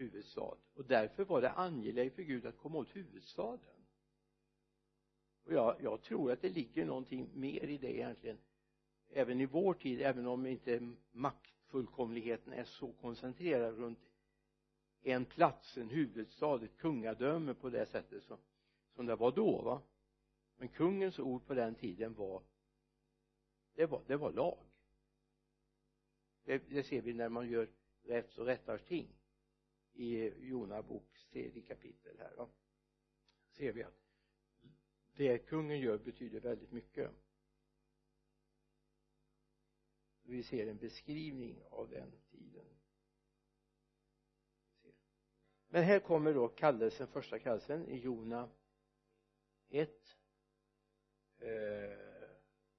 huvudstad 0.00 0.56
och 0.74 0.84
därför 0.84 1.24
var 1.24 1.40
det 1.40 1.50
angeläget 1.50 2.14
för 2.14 2.22
Gud 2.22 2.46
att 2.46 2.58
komma 2.58 2.78
åt 2.78 2.96
huvudstaden. 2.96 3.84
Och 5.44 5.52
jag, 5.52 5.76
jag 5.82 6.02
tror 6.02 6.32
att 6.32 6.42
det 6.42 6.48
ligger 6.48 6.84
någonting 6.84 7.30
mer 7.34 7.64
i 7.64 7.78
det 7.78 7.96
egentligen 7.96 8.38
även 9.12 9.40
i 9.40 9.46
vår 9.46 9.74
tid 9.74 10.00
även 10.00 10.26
om 10.26 10.46
inte 10.46 10.92
maktfullkomligheten 11.12 12.52
är 12.52 12.64
så 12.64 12.92
koncentrerad 12.92 13.78
runt 13.78 13.98
en 15.02 15.24
plats, 15.24 15.76
en 15.76 15.90
huvudstad, 15.90 16.64
ett 16.64 16.76
kungadöme 16.76 17.54
på 17.54 17.70
det 17.70 17.86
sättet 17.86 18.22
som, 18.22 18.38
som 18.94 19.06
det 19.06 19.16
var 19.16 19.32
då 19.32 19.62
va? 19.62 19.82
Men 20.56 20.68
kungens 20.68 21.18
ord 21.18 21.46
på 21.46 21.54
den 21.54 21.74
tiden 21.74 22.14
var 22.14 22.42
det 23.74 23.86
var, 23.86 24.02
det 24.06 24.16
var 24.16 24.32
lag. 24.32 24.58
Det, 26.44 26.62
det 26.68 26.82
ser 26.82 27.02
vi 27.02 27.12
när 27.12 27.28
man 27.28 27.48
gör 27.48 27.68
rätt 28.02 28.38
och 28.38 28.46
rättar 28.46 28.78
ting 28.78 29.19
i 30.00 30.32
Jona 30.38 30.82
boks 30.82 31.26
tredje 31.26 31.62
kapitel 31.62 32.18
här 32.18 32.34
va 32.36 32.48
ser 33.50 33.72
vi 33.72 33.82
att 33.82 34.00
det 35.16 35.38
kungen 35.38 35.80
gör 35.80 35.98
betyder 35.98 36.40
väldigt 36.40 36.72
mycket. 36.72 37.10
Vi 40.22 40.42
ser 40.42 40.66
en 40.66 40.78
beskrivning 40.78 41.62
av 41.70 41.90
den 41.90 42.12
tiden. 42.30 42.66
Men 45.68 45.84
här 45.84 46.00
kommer 46.00 46.34
då 46.34 46.48
kallelsen, 46.48 47.06
första 47.06 47.38
kallelsen 47.38 47.88
i 47.88 47.98
Jona 47.98 48.50
1 49.68 50.16
eh, 51.38 51.48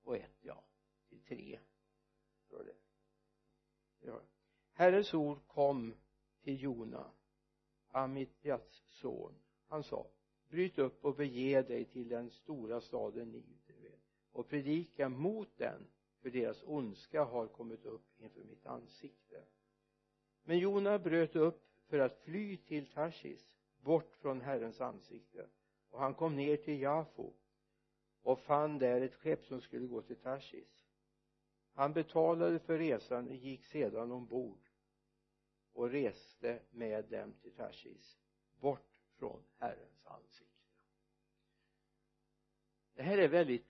och 0.01 0.17
1 0.17 0.31
ja 0.41 0.63
till 1.09 1.21
3 1.21 1.59
står 2.45 2.63
det 2.63 2.75
ja. 3.99 4.21
Herrens 4.71 5.13
ord 5.13 5.47
kom 5.47 5.95
till 6.43 6.63
Jona 6.63 7.11
Amitjats 7.91 8.83
son. 8.87 9.35
Han 9.67 9.83
sa 9.83 10.07
bryt 10.49 10.79
upp 10.79 11.05
och 11.05 11.15
bege 11.15 11.61
dig 11.61 11.85
till 11.85 12.09
den 12.09 12.29
stora 12.29 12.81
staden 12.81 13.31
Nineve 13.31 13.95
och 14.31 14.47
predika 14.47 15.09
mot 15.09 15.57
den 15.57 15.87
för 16.21 16.29
deras 16.29 16.63
ondska 16.65 17.23
har 17.23 17.47
kommit 17.47 17.85
upp 17.85 18.05
inför 18.17 18.43
mitt 18.43 18.65
ansikte. 18.65 19.43
Men 20.43 20.59
Jona 20.59 20.99
bröt 20.99 21.35
upp 21.35 21.63
för 21.87 21.99
att 21.99 22.17
fly 22.17 22.57
till 22.57 22.87
Tarsis 22.87 23.55
bort 23.79 24.15
från 24.15 24.41
Herrens 24.41 24.81
ansikte 24.81 25.47
och 25.89 25.99
han 25.99 26.13
kom 26.13 26.35
ner 26.35 26.57
till 26.57 26.81
Jafo 26.81 27.33
och 28.21 28.39
fann 28.39 28.79
där 28.79 29.01
ett 29.01 29.15
skepp 29.15 29.45
som 29.45 29.61
skulle 29.61 29.87
gå 29.87 30.01
till 30.01 30.15
Tarsis. 30.15 30.85
Han 31.73 31.93
betalade 31.93 32.59
för 32.59 32.77
resan 32.77 33.27
och 33.27 33.35
gick 33.35 33.65
sedan 33.65 34.11
ombord 34.11 34.70
och 35.73 35.89
reste 35.89 36.59
med 36.71 37.05
dem 37.05 37.33
till 37.41 37.51
Tarsis 37.51 38.17
bort 38.59 38.87
från 39.17 39.43
Herrens 39.57 40.05
ansikte. 40.05 40.51
Det 42.93 43.03
här 43.03 43.17
är 43.17 43.27
väldigt 43.27 43.67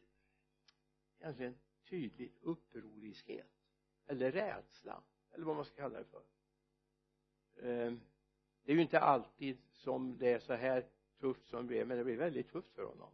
egentligen 1.19 1.55
tydligt 1.89 2.37
upproriskhet 2.41 3.51
eller 4.07 4.31
rädsla 4.31 5.03
eller 5.31 5.45
vad 5.45 5.55
man 5.55 5.65
ska 5.65 5.75
kalla 5.75 5.97
det 5.99 6.05
för. 6.05 6.23
Ehm, 7.61 8.01
det 8.63 8.71
är 8.71 8.75
ju 8.75 8.81
inte 8.81 8.99
alltid 8.99 9.57
som 9.71 10.17
det 10.17 10.33
är 10.33 10.39
så 10.39 10.53
här 10.53 10.89
tufft 11.19 11.47
som 11.47 11.61
det 11.61 11.67
blev 11.67 11.87
men 11.87 11.97
det 11.97 12.03
blir 12.03 12.17
väldigt 12.17 12.49
tufft 12.51 12.73
för 12.73 12.83
honom. 12.83 13.11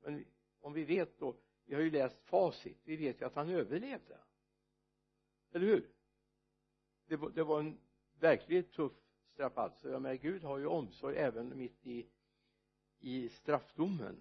Men 0.00 0.24
om 0.60 0.72
vi 0.72 0.84
vet 0.84 1.18
då 1.18 1.36
vi 1.64 1.74
har 1.74 1.82
ju 1.82 1.90
läst 1.90 2.20
facit 2.20 2.78
vi 2.84 2.96
vet 2.96 3.20
ju 3.20 3.24
att 3.24 3.34
han 3.34 3.48
överlevde. 3.48 4.18
Eller 5.52 5.66
hur? 5.66 5.90
Det 7.12 7.16
var, 7.16 7.30
det 7.30 7.44
var 7.44 7.60
en 7.60 7.78
verkligt 8.20 8.72
tuff 8.72 8.92
strapats 9.32 9.84
jag 9.84 10.02
menar 10.02 10.14
Gud 10.14 10.42
har 10.42 10.58
ju 10.58 10.66
omsorg 10.66 11.16
även 11.16 11.58
mitt 11.58 11.86
i 11.86 12.06
i 13.00 13.28
straffdomen. 13.28 14.16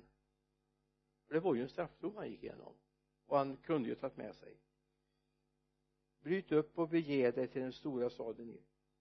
För 1.27 1.33
det 1.33 1.39
var 1.39 1.55
ju 1.55 1.61
en 1.61 1.69
straffdom 1.69 2.15
han 2.15 2.29
gick 2.29 2.43
igenom. 2.43 2.73
Och 3.25 3.37
han 3.37 3.57
kunde 3.57 3.89
ju 3.89 3.95
tagit 3.95 4.17
med 4.17 4.35
sig. 4.35 4.57
Bryt 6.21 6.51
upp 6.51 6.79
och 6.79 6.89
bege 6.89 7.31
dig 7.31 7.47
till 7.47 7.61
den 7.61 7.73
stora 7.73 8.09
staden 8.09 8.57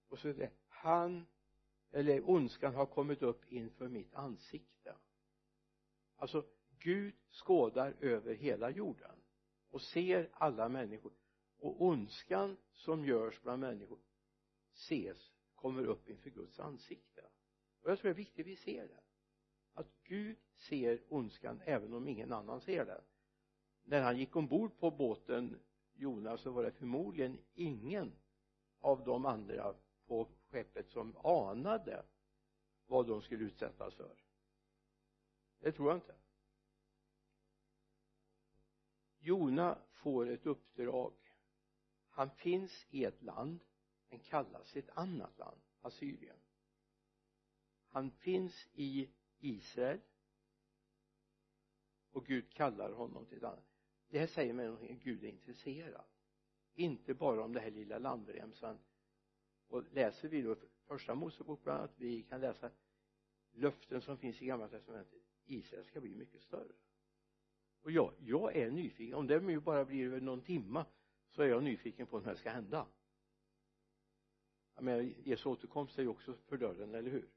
och 0.08 0.18
så 0.18 0.28
är 0.28 0.34
det 0.34 0.50
han 0.68 1.26
eller 1.90 2.30
ondskan 2.30 2.74
har 2.74 2.86
kommit 2.86 3.22
upp 3.22 3.52
inför 3.52 3.88
mitt 3.88 4.14
ansikte. 4.14 4.94
Alltså 6.16 6.44
Gud 6.78 7.14
skådar 7.30 7.96
över 8.00 8.34
hela 8.34 8.70
jorden 8.70 9.16
och 9.70 9.82
ser 9.82 10.28
alla 10.32 10.68
människor 10.68 11.12
och 11.60 11.82
ondskan 11.82 12.56
som 12.72 13.04
görs 13.04 13.40
bland 13.42 13.60
människor 13.60 13.98
ses 14.74 15.32
kommer 15.54 15.84
upp 15.84 16.08
inför 16.08 16.30
Guds 16.30 16.60
ansikte. 16.60 17.22
Och 17.82 17.90
jag 17.90 17.98
tror 17.98 18.08
det 18.08 18.12
är 18.12 18.24
viktigt 18.24 18.46
att 18.46 18.50
vi 18.50 18.56
ser 18.56 18.88
det. 18.88 19.00
Att 19.74 19.88
Gud 20.04 20.36
ser 20.56 21.02
ondskan 21.08 21.60
även 21.64 21.94
om 21.94 22.08
ingen 22.08 22.32
annan 22.32 22.60
ser 22.60 22.84
den. 22.84 23.02
När 23.84 24.02
han 24.02 24.18
gick 24.18 24.36
ombord 24.36 24.78
på 24.78 24.90
båten 24.90 25.60
Jona 25.94 26.36
så 26.36 26.50
var 26.50 26.62
det 26.62 26.72
förmodligen 26.72 27.38
ingen 27.54 28.12
av 28.80 29.04
de 29.04 29.26
andra 29.26 29.74
på 30.06 30.28
skeppet 30.50 30.88
som 30.88 31.16
anade 31.16 32.04
vad 32.86 33.06
de 33.06 33.22
skulle 33.22 33.44
utsättas 33.44 33.94
för. 33.94 34.16
Det 35.60 35.72
tror 35.72 35.88
jag 35.88 35.96
inte. 35.96 36.14
Jona 39.18 39.78
får 39.92 40.28
ett 40.28 40.46
uppdrag 40.46 41.12
han 42.20 42.30
finns 42.30 42.86
i 42.90 43.04
ett 43.04 43.22
land 43.22 43.60
men 44.10 44.18
kallas 44.18 44.76
ett 44.76 44.90
annat 44.94 45.38
land 45.38 45.60
Assyrien. 45.80 46.36
Han 47.88 48.10
finns 48.10 48.68
i 48.72 49.10
Israel 49.38 50.00
och 52.10 52.26
Gud 52.26 52.52
kallar 52.52 52.92
honom 52.92 53.26
till 53.26 53.36
ett 53.36 53.44
annat. 53.44 53.64
Det 54.08 54.18
här 54.18 54.26
säger 54.26 54.52
mig 54.52 54.66
någonting 54.66 55.00
Gud 55.02 55.24
är 55.24 55.28
intresserad. 55.28 56.04
Inte 56.74 57.14
bara 57.14 57.44
om 57.44 57.52
det 57.52 57.60
här 57.60 57.70
lilla 57.70 57.98
landremsan 57.98 58.78
och 59.68 59.84
läser 59.92 60.28
vi 60.28 60.42
då 60.42 60.56
första 60.86 61.14
Mosebok 61.14 61.64
bland 61.64 61.78
annat 61.78 61.94
vi 61.96 62.22
kan 62.22 62.40
läsa 62.40 62.70
löften 63.52 64.02
som 64.02 64.18
finns 64.18 64.42
i 64.42 64.46
gamla 64.46 64.68
testamentet 64.68 65.22
Israel 65.44 65.84
ska 65.84 66.00
bli 66.00 66.14
mycket 66.14 66.42
större. 66.42 66.72
Och 67.82 67.90
jag, 67.90 68.14
jag 68.18 68.56
är 68.56 68.70
nyfiken 68.70 69.14
om 69.14 69.26
det 69.26 69.40
nu 69.40 69.60
bara 69.60 69.84
blir 69.84 70.06
över 70.06 70.20
någon 70.20 70.42
timma 70.42 70.86
så 71.30 71.42
är 71.42 71.46
jag 71.46 71.62
nyfiken 71.62 72.06
på 72.06 72.20
när 72.20 72.30
det 72.30 72.36
ska 72.36 72.50
hända. 72.50 72.86
Jag 74.74 74.84
menar 74.84 75.00
Jesu 75.00 75.48
återkomst 75.48 75.98
är 75.98 76.02
ju 76.02 76.08
också 76.08 76.34
för 76.34 76.56
dörren, 76.56 76.94
eller 76.94 77.10
hur? 77.10 77.30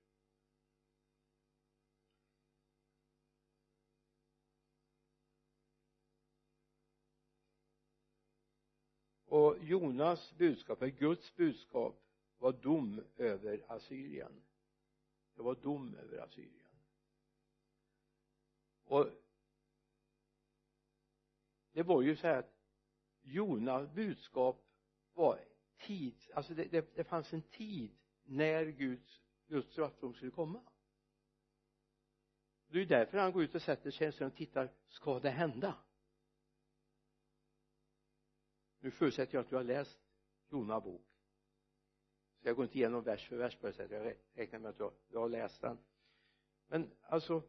Och 9.25 9.57
Jonas 9.63 10.33
budskap, 10.37 10.81
är 10.81 10.87
Guds 10.87 11.35
budskap 11.35 12.03
var 12.37 12.51
dom 12.51 13.03
över 13.17 13.65
Assyrien. 13.67 14.43
Det 15.35 15.41
var 15.41 15.55
dom 15.55 15.95
över 15.95 16.17
Assyrien. 16.17 16.69
Och 18.83 19.09
det 21.71 21.83
var 21.83 22.01
ju 22.01 22.15
så 22.15 22.27
här 22.27 22.39
att 22.39 22.52
Jonas 23.23 23.89
budskap 23.89 24.65
var 25.13 25.39
tid 25.77 26.15
alltså 26.33 26.53
det, 26.53 26.65
det, 26.65 26.95
det 26.95 27.03
fanns 27.03 27.33
en 27.33 27.41
tid 27.41 27.95
när 28.23 28.65
Guds 28.65 29.21
Guds 29.47 29.71
straffdom 29.71 30.13
skulle 30.13 30.31
komma. 30.31 30.61
Det 32.67 32.77
är 32.77 32.79
ju 32.79 32.85
därför 32.85 33.17
han 33.17 33.31
går 33.31 33.43
ut 33.43 33.55
och 33.55 33.61
sätter 33.61 33.91
sig 33.91 34.25
och 34.25 34.35
tittar 34.35 34.69
ska 34.87 35.19
det 35.19 35.29
hända? 35.29 35.75
Nu 38.79 38.91
förutsätter 38.91 39.35
jag 39.35 39.43
att 39.43 39.49
du 39.49 39.55
har 39.55 39.63
läst 39.63 39.99
Jona 40.49 40.79
bok. 40.79 41.05
Så 42.41 42.47
jag 42.47 42.55
går 42.55 42.65
inte 42.65 42.77
igenom 42.77 43.03
vers 43.03 43.27
för 43.27 43.37
vers 43.37 43.55
på 43.55 43.67
det 43.67 43.73
sättet. 43.73 43.91
Jag 44.03 44.15
räknar 44.43 44.59
med 44.59 44.69
att 44.69 44.77
du 44.77 44.83
har, 44.83 44.93
du 45.07 45.17
har 45.17 45.29
läst 45.29 45.61
den. 45.61 45.77
Men 46.67 46.91
alltså 47.01 47.43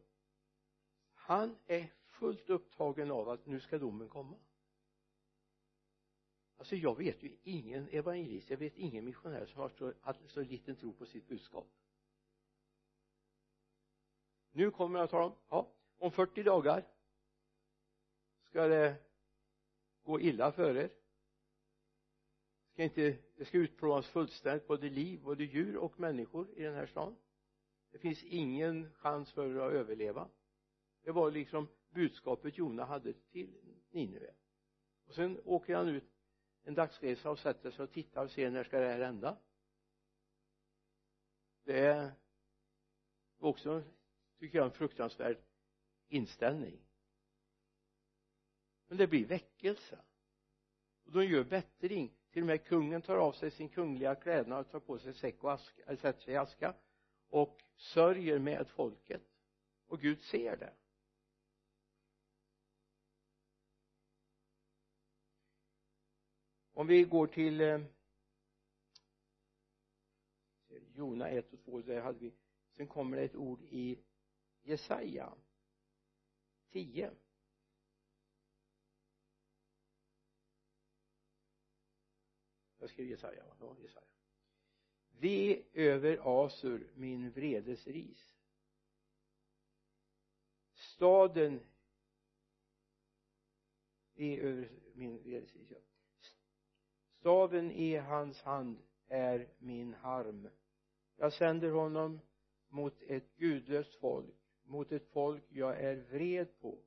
han 1.13 1.57
är 1.65 1.93
fullt 2.05 2.49
upptagen 2.49 3.11
av 3.11 3.29
att 3.29 3.45
nu 3.45 3.59
ska 3.59 3.77
domen 3.77 4.09
komma 4.09 4.37
alltså 6.57 6.75
jag 6.75 6.97
vet 6.97 7.23
ju 7.23 7.37
ingen 7.43 7.87
evangelist 7.91 8.49
jag 8.49 8.57
vet 8.57 8.77
ingen 8.77 9.05
missionär 9.05 9.45
som 9.45 9.61
har 9.61 9.69
så, 9.69 9.93
så 10.27 10.41
liten 10.41 10.75
tro 10.75 10.93
på 10.93 11.05
sitt 11.05 11.27
budskap. 11.27 11.67
Nu 14.51 14.71
kommer 14.71 14.99
jag 14.99 15.03
att 15.03 15.11
tala 15.11 15.25
om 15.25 15.35
ja 15.49 15.71
om 15.97 16.11
40 16.11 16.43
dagar 16.43 16.83
ska 18.49 18.67
det 18.67 18.95
gå 20.03 20.21
illa 20.21 20.51
för 20.51 20.77
er. 20.77 20.89
Ska 22.71 22.83
inte 22.83 23.17
det 23.35 23.45
ska 23.45 23.57
utplånas 23.57 24.07
fullständigt 24.07 24.67
både 24.67 24.89
liv, 24.89 25.21
både 25.21 25.43
djur 25.43 25.77
och 25.77 25.99
människor 25.99 26.47
i 26.55 26.63
den 26.63 26.75
här 26.75 26.85
stan. 26.85 27.15
Det 27.91 27.97
finns 27.97 28.23
ingen 28.23 28.93
chans 28.93 29.31
för 29.31 29.55
er 29.55 29.59
att 29.59 29.73
överleva. 29.73 30.29
Det 31.03 31.11
var 31.11 31.31
liksom 31.31 31.67
budskapet 31.89 32.57
Jona 32.57 32.85
hade 32.85 33.13
till 33.13 33.57
Nineve. 33.89 34.33
Och 35.07 35.13
sen 35.15 35.41
åker 35.45 35.75
han 35.75 35.87
ut 35.87 36.03
en 36.65 36.73
dagsresa 36.73 37.29
och 37.29 37.39
sätter 37.39 37.71
sig 37.71 37.83
och 37.83 37.91
tittar 37.91 38.25
och 38.25 38.31
ser 38.31 38.51
när 38.51 38.63
ska 38.63 38.79
det 38.79 38.87
här 38.87 39.05
hända. 39.05 39.37
Det 41.63 41.79
är 41.79 42.11
också 43.39 43.83
tycker 44.39 44.57
jag 44.57 44.65
en 44.65 44.71
fruktansvärd 44.71 45.37
inställning. 46.07 46.79
Men 48.87 48.97
det 48.97 49.07
blir 49.07 49.25
väckelse. 49.25 49.99
Och 51.05 51.11
de 51.11 51.25
gör 51.25 51.43
bättring. 51.43 52.11
Till 52.31 52.43
och 52.43 52.47
med 52.47 52.63
kungen 52.63 53.01
tar 53.01 53.17
av 53.17 53.31
sig 53.31 53.51
sin 53.51 53.69
kungliga 53.69 54.15
klädnad 54.15 54.59
och 54.59 54.71
tar 54.71 54.79
på 54.79 54.99
sig 54.99 55.13
säck 55.13 55.43
och 55.43 55.53
aska, 55.53 55.83
eller 55.85 55.97
sätter 55.97 56.21
sig 56.21 56.33
i 56.33 56.37
aska 56.37 56.73
och 57.27 57.63
sörjer 57.75 58.39
med 58.39 58.67
folket. 58.67 59.21
Och 59.87 59.99
Gud 60.01 60.21
ser 60.21 60.57
det. 60.57 60.73
Om 66.75 66.87
vi 66.87 67.03
går 67.03 67.27
till 67.27 67.61
eh, 67.61 67.81
Jona 70.95 71.29
1 71.29 71.53
och 71.53 71.61
2 71.61 71.81
där 71.81 72.01
hade 72.01 72.19
vi 72.19 72.33
sen 72.71 72.87
kommer 72.87 73.17
det 73.17 73.23
ett 73.23 73.35
ord 73.35 73.61
i 73.61 73.99
Jesaja 74.61 75.33
10 76.69 77.11
jag 82.77 82.89
skrev 82.89 83.07
Jesaja 83.07 83.45
va? 83.45 83.55
ja, 83.59 83.75
Jesaja 83.81 84.07
ve 85.09 85.63
över 85.73 86.45
Asur 86.45 86.91
min 86.95 87.31
vredes 87.31 87.87
ris 87.87 88.35
staden 90.73 91.59
ve 94.13 94.39
över 94.39 94.69
min 94.93 95.23
vredes 95.23 95.55
ris 95.55 95.71
ja 95.71 95.94
staven 97.25 97.71
i 97.71 97.95
hans 97.95 98.41
hand 98.41 98.77
är 99.07 99.47
min 99.59 99.93
harm. 99.93 100.47
Jag 101.17 101.33
sänder 101.33 101.71
honom 101.71 102.19
mot 102.69 103.01
ett 103.01 103.35
gudlöst 103.37 103.95
folk 103.95 104.35
mot 104.63 104.91
ett 104.91 105.07
folk 105.07 105.43
jag 105.49 105.79
är 105.79 105.95
vred 105.95 106.59
på. 106.59 106.77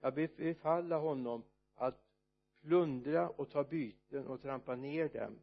Jag 0.00 0.14
befalla 0.14 0.98
honom 0.98 1.44
att 1.74 2.04
plundra 2.60 3.28
och 3.28 3.50
ta 3.50 3.64
byten 3.64 4.26
och 4.26 4.42
trampa 4.42 4.76
ner 4.76 5.08
dem 5.08 5.38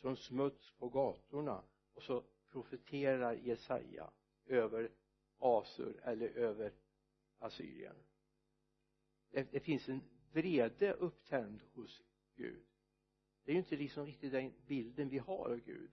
som 0.00 0.16
smuts 0.16 0.72
på 0.78 0.88
gatorna. 0.88 1.62
Och 1.94 2.02
så 2.02 2.22
profeterar 2.50 3.32
Jesaja 3.32 4.10
över 4.46 4.90
Asur 5.38 6.00
eller 6.02 6.28
över 6.28 6.72
Assyrien. 7.38 7.96
Det, 9.30 9.52
det 9.52 9.60
finns 9.60 9.88
en 9.88 10.00
vrede 10.32 10.92
upptänd 10.92 11.62
hos 11.74 12.02
Gud 12.36 12.66
det 13.46 13.52
är 13.52 13.54
ju 13.54 13.58
inte 13.58 13.76
liksom 13.76 14.06
riktigt 14.06 14.32
den 14.32 14.52
bilden 14.66 15.08
vi 15.08 15.18
har 15.18 15.50
av 15.50 15.60
Gud. 15.60 15.90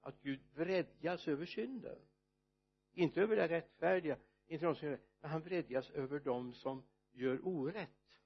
Att 0.00 0.22
Gud 0.22 0.40
vredgas 0.54 1.28
över 1.28 1.46
synden. 1.46 1.98
Inte 2.92 3.20
över 3.20 3.36
det 3.36 3.48
rättfärdiga 3.48 4.16
inte 4.46 4.64
de 4.66 4.74
som 4.74 4.88
gör 4.88 4.96
det 4.96 5.02
men 5.20 5.30
han 5.30 5.42
vredgas 5.42 5.90
över 5.90 6.20
dem 6.20 6.54
som 6.54 6.82
gör 7.12 7.46
orätt. 7.46 8.20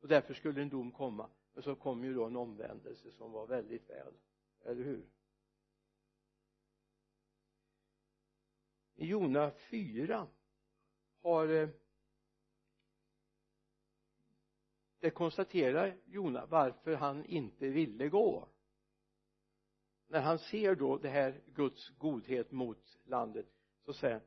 Och 0.00 0.08
därför 0.08 0.34
skulle 0.34 0.62
en 0.62 0.68
dom 0.68 0.92
komma 0.92 1.30
men 1.52 1.62
så 1.62 1.76
kom 1.76 2.04
ju 2.04 2.14
då 2.14 2.24
en 2.24 2.36
omvändelse 2.36 3.10
som 3.10 3.32
var 3.32 3.46
väldigt 3.46 3.90
väl 3.90 4.14
eller 4.60 4.84
hur? 4.84 5.06
I 8.94 9.06
Jona 9.06 9.50
4 9.50 10.26
har 11.22 11.48
eh, 11.48 11.68
det 15.04 15.10
konstaterar 15.10 15.96
Jona 16.06 16.46
varför 16.46 16.94
han 16.94 17.24
inte 17.24 17.68
ville 17.68 18.08
gå. 18.08 18.48
När 20.08 20.20
han 20.20 20.38
ser 20.38 20.74
då 20.74 20.98
det 20.98 21.08
här 21.08 21.40
Guds 21.46 21.88
godhet 21.88 22.52
mot 22.52 22.98
landet 23.04 23.46
så 23.84 23.92
säger 23.92 24.14
han 24.14 24.22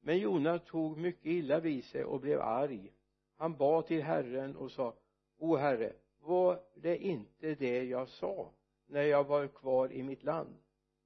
men 0.00 0.18
Jona 0.18 0.58
tog 0.58 0.98
mycket 0.98 1.26
illa 1.26 1.60
vid 1.60 1.84
sig 1.84 2.04
och 2.04 2.20
blev 2.20 2.40
arg. 2.40 2.92
Han 3.36 3.56
bad 3.56 3.86
till 3.86 4.02
Herren 4.02 4.56
och 4.56 4.70
sa 4.70 4.94
o 5.38 5.56
herre 5.56 5.92
var 6.20 6.62
det 6.74 6.98
inte 6.98 7.54
det 7.54 7.84
jag 7.84 8.08
sa 8.08 8.52
när 8.86 9.02
jag 9.02 9.24
var 9.24 9.46
kvar 9.46 9.92
i 9.92 10.02
mitt 10.02 10.22
land? 10.22 10.56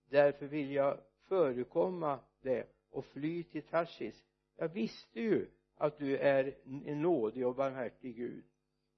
Därför 0.09 0.47
vill 0.47 0.71
jag 0.71 1.01
förekomma 1.29 2.19
det 2.43 2.67
och 2.91 3.05
fly 3.05 3.43
till 3.43 3.63
Tarsis. 3.63 4.25
Jag 4.57 4.69
visste 4.69 5.21
ju 5.21 5.51
att 5.81 5.99
du 5.99 6.17
är 6.17 6.55
en 6.65 7.03
nådig 7.03 7.47
och 7.47 7.55
barmhärtig 7.55 8.17
Gud 8.17 8.45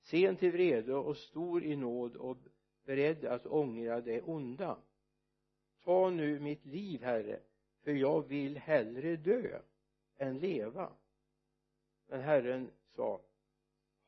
sen 0.02 0.36
till 0.36 0.52
vrede 0.52 0.94
och 0.94 1.16
stor 1.16 1.64
i 1.64 1.76
nåd 1.76 2.16
och 2.16 2.38
beredd 2.84 3.24
att 3.24 3.46
ångra 3.46 4.00
det 4.00 4.22
onda. 4.22 4.78
Ta 5.84 6.10
nu 6.10 6.40
mitt 6.40 6.64
liv 6.64 7.02
herre 7.02 7.40
för 7.82 7.92
jag 7.92 8.28
vill 8.28 8.58
hellre 8.58 9.16
dö 9.16 9.62
än 10.16 10.38
leva. 10.38 10.92
Men 12.06 12.20
herren 12.20 12.70
sa 12.96 13.20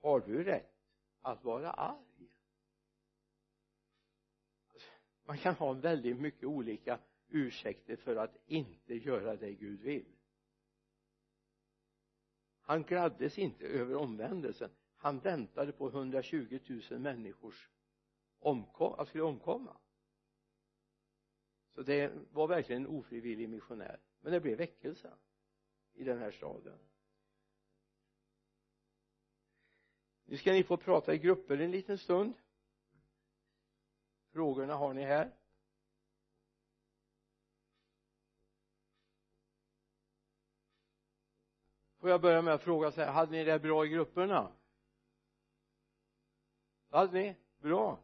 har 0.01 0.21
du 0.21 0.45
rätt 0.45 0.75
att 1.21 1.45
vara 1.45 1.71
arg? 1.71 2.29
Man 5.25 5.39
kan 5.39 5.55
ha 5.55 5.73
väldigt 5.73 6.21
mycket 6.21 6.45
olika 6.45 6.99
ursäkter 7.29 7.97
för 7.97 8.17
att 8.17 8.37
inte 8.47 8.95
göra 8.95 9.37
det 9.37 9.53
Gud 9.53 9.81
vill. 9.81 10.17
Han 12.61 12.83
gladdes 12.83 13.39
inte 13.39 13.67
över 13.67 13.97
omvändelsen 13.97 14.71
han 15.05 15.19
väntade 15.19 15.73
på 15.73 15.89
120 15.89 16.59
000 16.91 17.01
människors 17.01 17.69
omkom, 18.39 18.93
att 18.93 19.09
skulle 19.09 19.25
omkomma. 19.25 19.77
Så 21.75 21.83
det 21.83 22.13
var 22.33 22.47
verkligen 22.47 22.85
en 22.85 22.91
ofrivillig 22.91 23.49
missionär. 23.49 24.01
Men 24.21 24.33
det 24.33 24.41
blev 24.41 24.59
väckelse 24.59 25.13
i 25.95 26.05
den 26.05 26.19
här 26.19 26.31
staden. 26.31 26.79
Nu 30.25 30.37
ska 30.37 30.53
ni 30.53 30.65
få 30.65 30.77
prata 30.77 31.15
i 31.15 31.19
grupper 31.19 31.59
en 31.59 31.71
liten 31.71 31.99
stund. 31.99 32.35
Frågorna 34.33 34.75
har 34.75 34.95
ni 34.95 35.03
här. 35.03 35.31
Får 41.99 42.11
jag 42.11 42.21
börja 42.21 42.43
med 42.43 42.55
att 42.55 42.63
fråga 42.63 42.93
så 42.93 43.01
här 43.01 43.13
hade 43.13 43.33
ni 43.33 43.45
det 43.45 43.59
bra 43.59 43.87
i 43.87 43.89
grupperna? 43.89 44.53
Hade 46.99 47.13
ni 47.13 47.37
bra. 47.59 47.99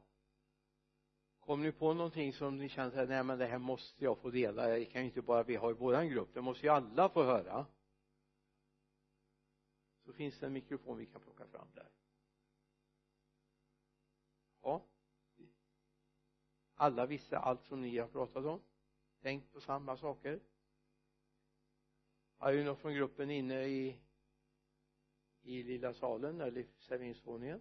Kom 1.40 1.62
ni 1.62 1.72
på 1.72 1.94
någonting 1.94 2.32
som 2.32 2.58
ni 2.58 2.68
kände 2.68 2.96
så 2.96 3.04
nej 3.04 3.24
men 3.24 3.38
det 3.38 3.46
här 3.46 3.58
måste 3.58 4.04
jag 4.04 4.18
få 4.18 4.30
dela. 4.30 4.66
Det 4.66 4.84
kan 4.84 5.02
ju 5.02 5.06
inte 5.08 5.22
bara 5.22 5.42
vi 5.42 5.56
ha 5.56 5.70
i 5.70 5.74
våran 5.74 6.08
grupp. 6.08 6.34
Det 6.34 6.40
måste 6.40 6.66
ju 6.66 6.72
alla 6.72 7.08
få 7.08 7.22
höra. 7.22 7.66
Så 10.04 10.12
finns 10.12 10.38
det 10.38 10.46
en 10.46 10.52
mikrofon 10.52 10.98
vi 10.98 11.06
kan 11.06 11.20
plocka 11.20 11.46
fram 11.46 11.68
där. 11.74 11.88
Ja. 14.62 14.84
Alla 16.74 17.06
visste 17.06 17.38
allt 17.38 17.64
som 17.64 17.80
ni 17.80 17.98
har 17.98 18.08
pratat 18.08 18.44
om. 18.44 18.60
Tänkt 19.22 19.52
på 19.52 19.60
samma 19.60 19.96
saker. 19.96 20.40
Är 22.38 22.52
det 22.52 22.64
någon 22.64 22.76
från 22.76 22.94
gruppen 22.94 23.30
inne 23.30 23.64
i 23.64 24.00
i 25.42 25.62
lilla 25.62 25.94
salen 25.94 26.40
eller 26.40 26.66
serveringsvåningen 26.78 27.60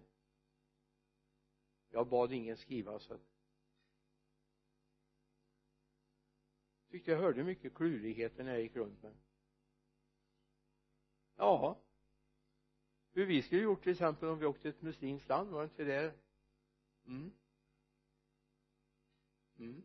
jag 1.90 2.08
bad 2.08 2.32
ingen 2.32 2.56
skriva 2.56 2.98
så 2.98 3.14
att 3.14 3.20
tyckte 6.90 7.10
jag 7.10 7.18
hörde 7.18 7.44
mycket 7.44 7.74
klurigheter 7.74 8.44
när 8.44 8.50
jag 8.52 8.62
gick 8.62 8.76
runt 8.76 9.02
med 9.02 9.14
ja. 11.36 11.82
Hur 13.12 13.26
vi 13.26 13.42
skulle 13.42 13.62
gjort 13.62 13.82
till 13.82 13.92
exempel 13.92 14.28
om 14.28 14.38
vi 14.38 14.46
åkte 14.46 14.62
till 14.62 14.70
ett 14.70 14.82
muslimskt 14.82 15.28
land 15.28 15.50
var 15.50 15.60
det 15.60 15.64
inte 15.64 15.84
det? 15.84 16.14
Mm. 17.06 17.32
Mm. 19.58 19.82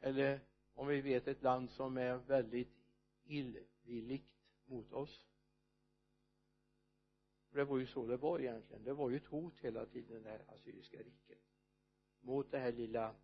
Eller 0.00 0.40
om 0.74 0.86
vi 0.86 1.00
vet 1.00 1.28
ett 1.28 1.42
land 1.42 1.70
som 1.70 1.96
är 1.96 2.16
väldigt 2.16 2.74
illvilligt 3.24 4.30
mot 4.64 4.92
oss 4.92 5.26
för 7.50 7.58
det 7.58 7.64
var 7.64 7.78
ju 7.78 7.86
så 7.86 8.06
det 8.06 8.16
var 8.16 8.40
egentligen. 8.40 8.84
Det 8.84 8.92
var 8.92 9.10
ju 9.10 9.16
ett 9.16 9.26
hot 9.26 9.60
hela 9.60 9.86
tiden 9.86 10.22
det 10.22 10.30
här 10.30 10.44
assyriska 10.48 10.98
riket 10.98 11.38
mot 12.20 12.50
det 12.50 12.58
här 12.58 12.72
lilla 12.72 13.14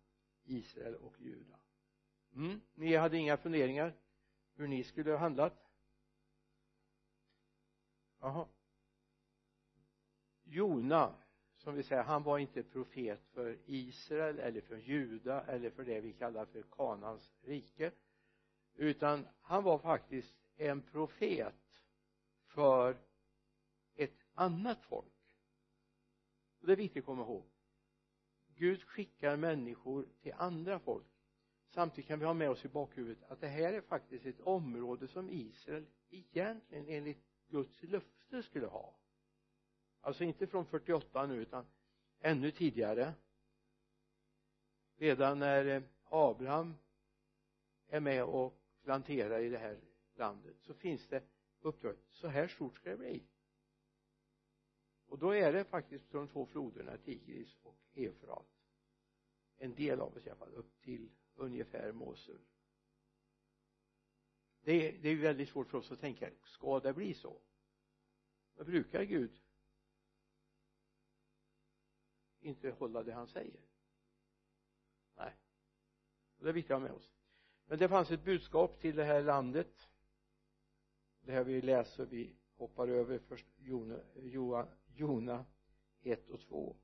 Israel 0.43 0.95
och 0.95 1.21
Juda. 1.21 1.59
Mm, 2.35 2.61
ni 2.75 2.95
hade 2.95 3.17
inga 3.17 3.37
funderingar 3.37 3.93
hur 4.55 4.67
ni 4.67 4.83
skulle 4.83 5.11
ha 5.11 5.17
handlat? 5.17 5.71
Jaha. 8.19 8.47
Jona 10.43 11.15
som 11.55 11.75
vi 11.75 11.83
säger 11.83 12.03
han 12.03 12.23
var 12.23 12.37
inte 12.37 12.63
profet 12.63 13.21
för 13.33 13.57
Israel 13.65 14.39
eller 14.39 14.61
för 14.61 14.77
Juda 14.77 15.41
eller 15.41 15.69
för 15.69 15.83
det 15.83 16.01
vi 16.01 16.13
kallar 16.13 16.45
för 16.45 16.61
Kanans 16.61 17.33
rike 17.41 17.91
utan 18.75 19.27
han 19.41 19.63
var 19.63 19.77
faktiskt 19.77 20.35
en 20.57 20.81
profet 20.81 21.53
för 22.45 22.97
annat 24.35 24.83
folk. 24.83 25.13
Och 26.59 26.67
det 26.67 26.73
är 26.73 26.77
viktigt 26.77 27.01
att 27.01 27.05
komma 27.05 27.21
ihåg. 27.21 27.45
Gud 28.55 28.83
skickar 28.83 29.37
människor 29.37 30.07
till 30.21 30.33
andra 30.37 30.79
folk. 30.79 31.05
Samtidigt 31.69 32.07
kan 32.07 32.19
vi 32.19 32.25
ha 32.25 32.33
med 32.33 32.49
oss 32.49 32.65
i 32.65 32.67
bakhuvudet 32.67 33.23
att 33.23 33.41
det 33.41 33.47
här 33.47 33.73
är 33.73 33.81
faktiskt 33.81 34.25
ett 34.25 34.39
område 34.39 35.07
som 35.07 35.29
Israel 35.29 35.85
egentligen 36.09 36.87
enligt 36.87 37.23
Guds 37.47 37.83
löfte 37.83 38.43
skulle 38.43 38.67
ha. 38.67 38.95
Alltså 40.01 40.23
inte 40.23 40.47
från 40.47 40.65
48 40.65 41.25
nu 41.25 41.35
utan 41.35 41.65
ännu 42.19 42.51
tidigare. 42.51 43.13
Redan 44.97 45.39
när 45.39 45.65
eh, 45.65 45.83
Abraham 46.03 46.75
är 47.87 47.99
med 47.99 48.23
och 48.23 48.59
planterar 48.83 49.39
i 49.39 49.49
det 49.49 49.57
här 49.57 49.79
landet 50.15 50.55
så 50.59 50.73
finns 50.73 51.07
det 51.07 51.23
uppdrag. 51.61 51.95
Så 52.09 52.27
här 52.27 52.47
stort 52.47 52.75
ska 52.75 52.89
det 52.89 52.97
bli 52.97 53.23
och 55.15 55.21
då 55.21 55.35
är 55.35 55.53
det 55.53 55.63
faktiskt 55.63 56.11
de 56.11 56.27
två 56.27 56.45
floderna 56.45 56.97
Tigris 56.97 57.57
och 57.63 57.75
Eufrat. 57.93 58.45
En 59.57 59.75
del 59.75 60.01
av 60.01 60.17
oss 60.17 60.25
i 60.25 60.29
alla 60.29 60.39
fall 60.39 60.53
upp 60.53 60.81
till 60.81 61.09
ungefär 61.35 61.91
Mosul. 61.91 62.39
Det 64.61 64.71
är, 64.71 64.97
det 65.01 65.09
är 65.09 65.15
väldigt 65.15 65.49
svårt 65.49 65.69
för 65.69 65.77
oss 65.77 65.91
att 65.91 65.99
tänka 65.99 66.29
ska 66.43 66.79
det 66.79 66.93
bli 66.93 67.13
så? 67.13 67.41
Men 68.55 68.65
brukar 68.65 69.03
Gud 69.03 69.41
inte 72.39 72.71
hålla 72.71 73.03
det 73.03 73.13
han 73.13 73.27
säger? 73.27 73.61
Nej 75.15 75.33
och 76.37 76.43
det 76.43 76.49
är 76.49 76.53
viktigt 76.53 76.71
att 76.71 76.81
ha 76.81 76.87
med 76.87 76.97
oss. 76.97 77.11
Men 77.65 77.79
det 77.79 77.89
fanns 77.89 78.11
ett 78.11 78.23
budskap 78.23 78.79
till 78.79 78.95
det 78.95 79.05
här 79.05 79.23
landet. 79.23 79.89
Det 81.21 81.31
här 81.31 81.43
vi 81.43 81.61
läser 81.61 82.05
vi 82.05 82.35
hoppar 82.55 82.87
över 82.87 83.19
först 83.19 83.47
Johan, 83.57 84.01
Johan 84.15 84.67
Jona 84.95 85.45
1 86.01 86.29
och 86.29 86.39
2 86.39 86.75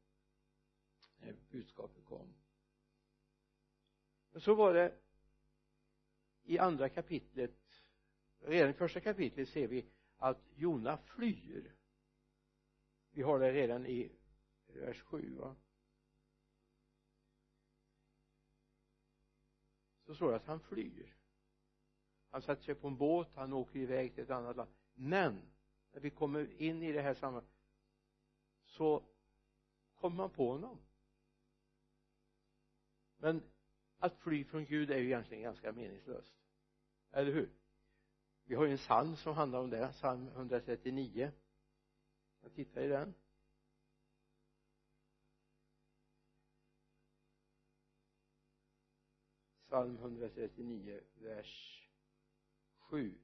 när 1.19 1.35
budskapet 1.49 2.05
kom. 2.05 2.33
Och 4.31 4.41
så 4.41 4.55
var 4.55 4.73
det 4.73 4.97
i 6.43 6.57
andra 6.59 6.89
kapitlet 6.89 7.83
redan 8.39 8.69
i 8.69 8.73
första 8.73 8.99
kapitlet 8.99 9.49
ser 9.49 9.67
vi 9.67 9.85
att 10.17 10.41
Jona 10.55 10.97
flyr. 10.97 11.75
Vi 13.11 13.21
har 13.21 13.39
det 13.39 13.51
redan 13.51 13.85
i 13.85 14.11
vers 14.67 15.01
7 15.01 15.35
va? 15.35 15.55
Så 20.05 20.15
står 20.15 20.29
det 20.29 20.35
att 20.35 20.45
han 20.45 20.59
flyr. 20.59 21.15
Han 22.29 22.41
sätter 22.41 22.63
sig 22.63 22.75
på 22.75 22.87
en 22.87 22.97
båt 22.97 23.35
han 23.35 23.53
åker 23.53 23.79
iväg 23.79 24.13
till 24.13 24.23
ett 24.23 24.29
annat 24.29 24.55
land. 24.55 24.71
Men 24.93 25.41
när 25.91 26.01
vi 26.01 26.09
kommer 26.09 26.61
in 26.61 26.83
i 26.83 26.91
det 26.91 27.01
här 27.01 27.13
sammanhanget 27.13 27.50
så 28.71 29.03
kommer 29.95 30.17
man 30.17 30.29
på 30.29 30.51
honom. 30.51 30.77
Men 33.17 33.43
att 33.97 34.17
fly 34.17 34.43
från 34.43 34.65
Gud 34.65 34.91
är 34.91 34.97
ju 34.97 35.05
egentligen 35.05 35.43
ganska 35.43 35.71
meningslöst. 35.71 36.33
Eller 37.11 37.31
hur? 37.31 37.49
Vi 38.43 38.55
har 38.55 38.65
ju 38.65 38.71
en 38.71 38.77
psalm 38.77 39.15
som 39.15 39.35
handlar 39.35 39.59
om 39.59 39.69
det. 39.69 39.91
Psalm 39.93 40.27
139 40.27 41.31
jag 42.41 42.53
tittar 42.53 42.81
i 42.81 42.87
den. 42.87 43.13
Psalm 49.65 49.95
139 49.95 51.01
vers 51.15 51.87
7 52.77 53.19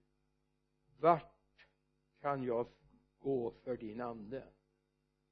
vart 1.00 1.68
kan 2.20 2.44
jag 2.44 2.68
gå 3.20 3.52
för 3.52 3.78
din 3.78 4.02
ande? 4.02 4.54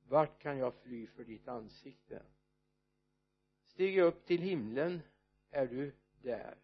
Vart 0.10 0.42
kan 0.42 0.58
jag 0.58 0.74
fly 0.74 1.08
för 1.08 1.24
ditt 1.24 1.48
ansikte? 1.48 2.22
Stiger 3.64 4.00
jag 4.00 4.08
upp 4.08 4.26
till 4.26 4.42
himlen. 4.42 5.02
Är 5.52 5.68
du 5.68 5.94
där? 6.22 6.58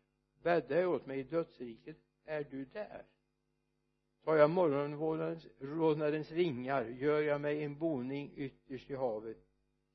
Bädda 0.43 0.82
jag 0.82 0.91
åt 0.91 1.06
mig 1.06 1.19
i 1.19 1.23
dödsriket. 1.23 1.97
Är 2.25 2.43
du 2.43 2.65
där? 2.65 3.06
Tar 4.23 4.36
jag 4.36 4.49
morgonrodnadens 4.49 6.32
ringar 6.32 6.86
gör 6.86 7.21
jag 7.21 7.41
mig 7.41 7.63
en 7.63 7.77
boning 7.77 8.34
ytterst 8.36 8.89
i 8.89 8.95
havet. 8.95 9.38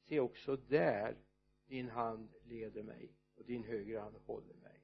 Se 0.09 0.21
också 0.21 0.57
där 0.57 1.17
din 1.67 1.89
hand 1.89 2.29
leder 2.45 2.83
mig 2.83 3.13
och 3.35 3.45
din 3.45 3.65
högra 3.65 4.01
hand 4.01 4.17
håller 4.27 4.55
mig. 4.55 4.81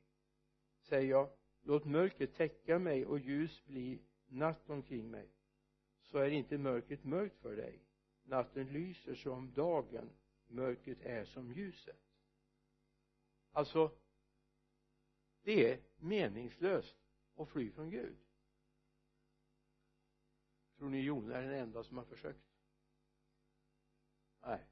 Säger 0.81 1.11
jag 1.11 1.29
låt 1.62 1.85
mörkret 1.85 2.35
täcka 2.35 2.79
mig 2.79 3.07
och 3.07 3.18
ljus 3.18 3.64
bli 3.66 3.98
natt 4.27 4.70
omkring 4.70 5.11
mig 5.11 5.29
så 6.03 6.18
är 6.18 6.31
inte 6.31 6.59
mörkret 6.59 7.05
mörkt 7.05 7.38
för 7.38 7.57
dig 7.57 7.79
natten 8.33 8.73
lyser 8.73 9.14
som 9.14 9.53
dagen 9.55 10.11
mörkret 10.47 11.01
är 11.01 11.25
som 11.25 11.53
ljuset. 11.53 12.01
Alltså 13.53 13.90
det 15.42 15.73
är 15.73 15.81
meningslöst 15.97 16.97
att 17.37 17.49
fly 17.49 17.71
från 17.71 17.90
Gud. 17.90 18.16
Tror 20.77 20.90
ni 20.90 21.01
Jona 21.01 21.37
är 21.37 21.42
den 21.42 21.61
enda 21.61 21.85
som 21.85 21.97
har 21.97 22.05
försökt? 22.05 22.45
Nej. 24.42 24.66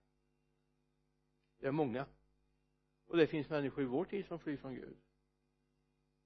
Det 1.58 1.66
är 1.66 1.72
många. 1.72 2.06
Och 3.06 3.16
det 3.16 3.26
finns 3.26 3.48
människor 3.48 3.84
i 3.84 3.86
vår 3.86 4.04
tid 4.04 4.26
som 4.26 4.38
flyr 4.38 4.56
från 4.56 4.74
Gud. 4.74 4.96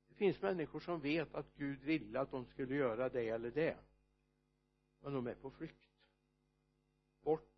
Det 0.09 0.15
finns 0.15 0.43
människor 0.43 0.81
som 0.81 1.01
vet 1.01 1.35
att 1.35 1.55
Gud 1.55 1.81
ville 1.81 2.21
att 2.21 2.31
de 2.31 2.47
skulle 2.47 2.75
göra 2.75 3.09
det 3.09 3.29
eller 3.29 3.51
det. 3.51 3.79
Men 5.01 5.13
de 5.13 5.27
är 5.27 5.35
på 5.35 5.51
flykt 5.51 5.94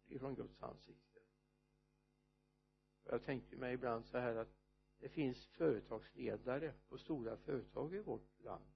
ifrån 0.08 0.34
Guds 0.34 0.62
ansikte. 0.62 1.20
Och 3.02 3.12
jag 3.12 3.24
tänkte 3.24 3.56
mig 3.56 3.74
ibland 3.74 4.06
så 4.06 4.18
här 4.18 4.36
att 4.36 4.56
det 4.98 5.08
finns 5.08 5.46
företagsledare 5.46 6.74
på 6.88 6.98
stora 6.98 7.36
företag 7.36 7.94
i 7.94 7.98
vårt 7.98 8.40
land 8.40 8.72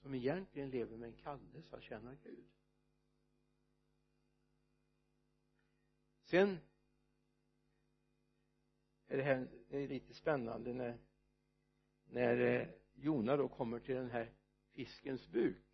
som 0.00 0.14
egentligen 0.14 0.70
lever 0.70 0.96
med 0.96 1.06
en 1.08 1.16
kallelse 1.16 1.76
att 1.76 1.82
tjäna 1.82 2.14
Gud. 2.14 2.48
Sen 6.22 6.58
är 9.06 9.16
det 9.16 9.22
här 9.22 9.48
det 9.68 9.78
är 9.78 9.88
lite 9.88 10.14
spännande 10.14 10.72
när 10.72 10.98
när 12.10 12.38
eh, 12.40 12.68
Jona 12.94 13.36
då 13.36 13.48
kommer 13.48 13.80
till 13.80 13.94
den 13.94 14.10
här 14.10 14.32
fiskens 14.72 15.28
buk 15.28 15.67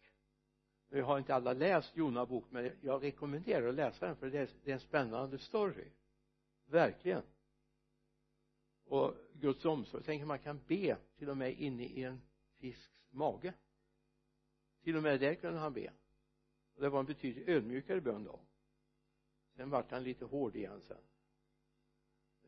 jag 0.99 1.05
har 1.05 1.19
inte 1.19 1.35
alla 1.35 1.53
läst 1.53 1.97
Jona 1.97 2.27
bok 2.27 2.45
men 2.51 2.71
jag 2.81 3.03
rekommenderar 3.03 3.69
att 3.69 3.75
läsa 3.75 4.07
den 4.07 4.17
för 4.17 4.31
det 4.31 4.39
är, 4.39 4.49
det 4.65 4.71
är 4.71 4.75
en 4.75 4.81
spännande 4.81 5.39
story. 5.39 5.89
Verkligen. 6.67 7.23
Och 8.85 9.15
Guds 9.33 9.65
omsorg 9.65 10.03
tänk 10.07 10.27
man 10.27 10.39
kan 10.39 10.61
be 10.67 10.97
till 11.17 11.31
och 11.31 11.37
med 11.37 11.53
inne 11.53 11.85
i 11.85 12.05
en 12.05 12.23
fisks 12.59 12.91
mage. 13.11 13.55
Till 14.83 14.97
och 14.97 15.03
med 15.03 15.21
där 15.21 15.35
kunde 15.35 15.59
han 15.59 15.73
be. 15.73 15.93
Och 16.75 16.83
det 16.83 16.89
var 16.89 17.01
en 17.01 17.07
betydligt 17.07 17.49
ödmjukare 17.49 18.01
bön 18.01 18.25
då. 18.25 18.41
Sen 19.57 19.71
vart 19.71 19.91
han 19.91 20.03
lite 20.03 20.25
hård 20.25 20.57
igen 20.57 20.81
sen 20.81 20.99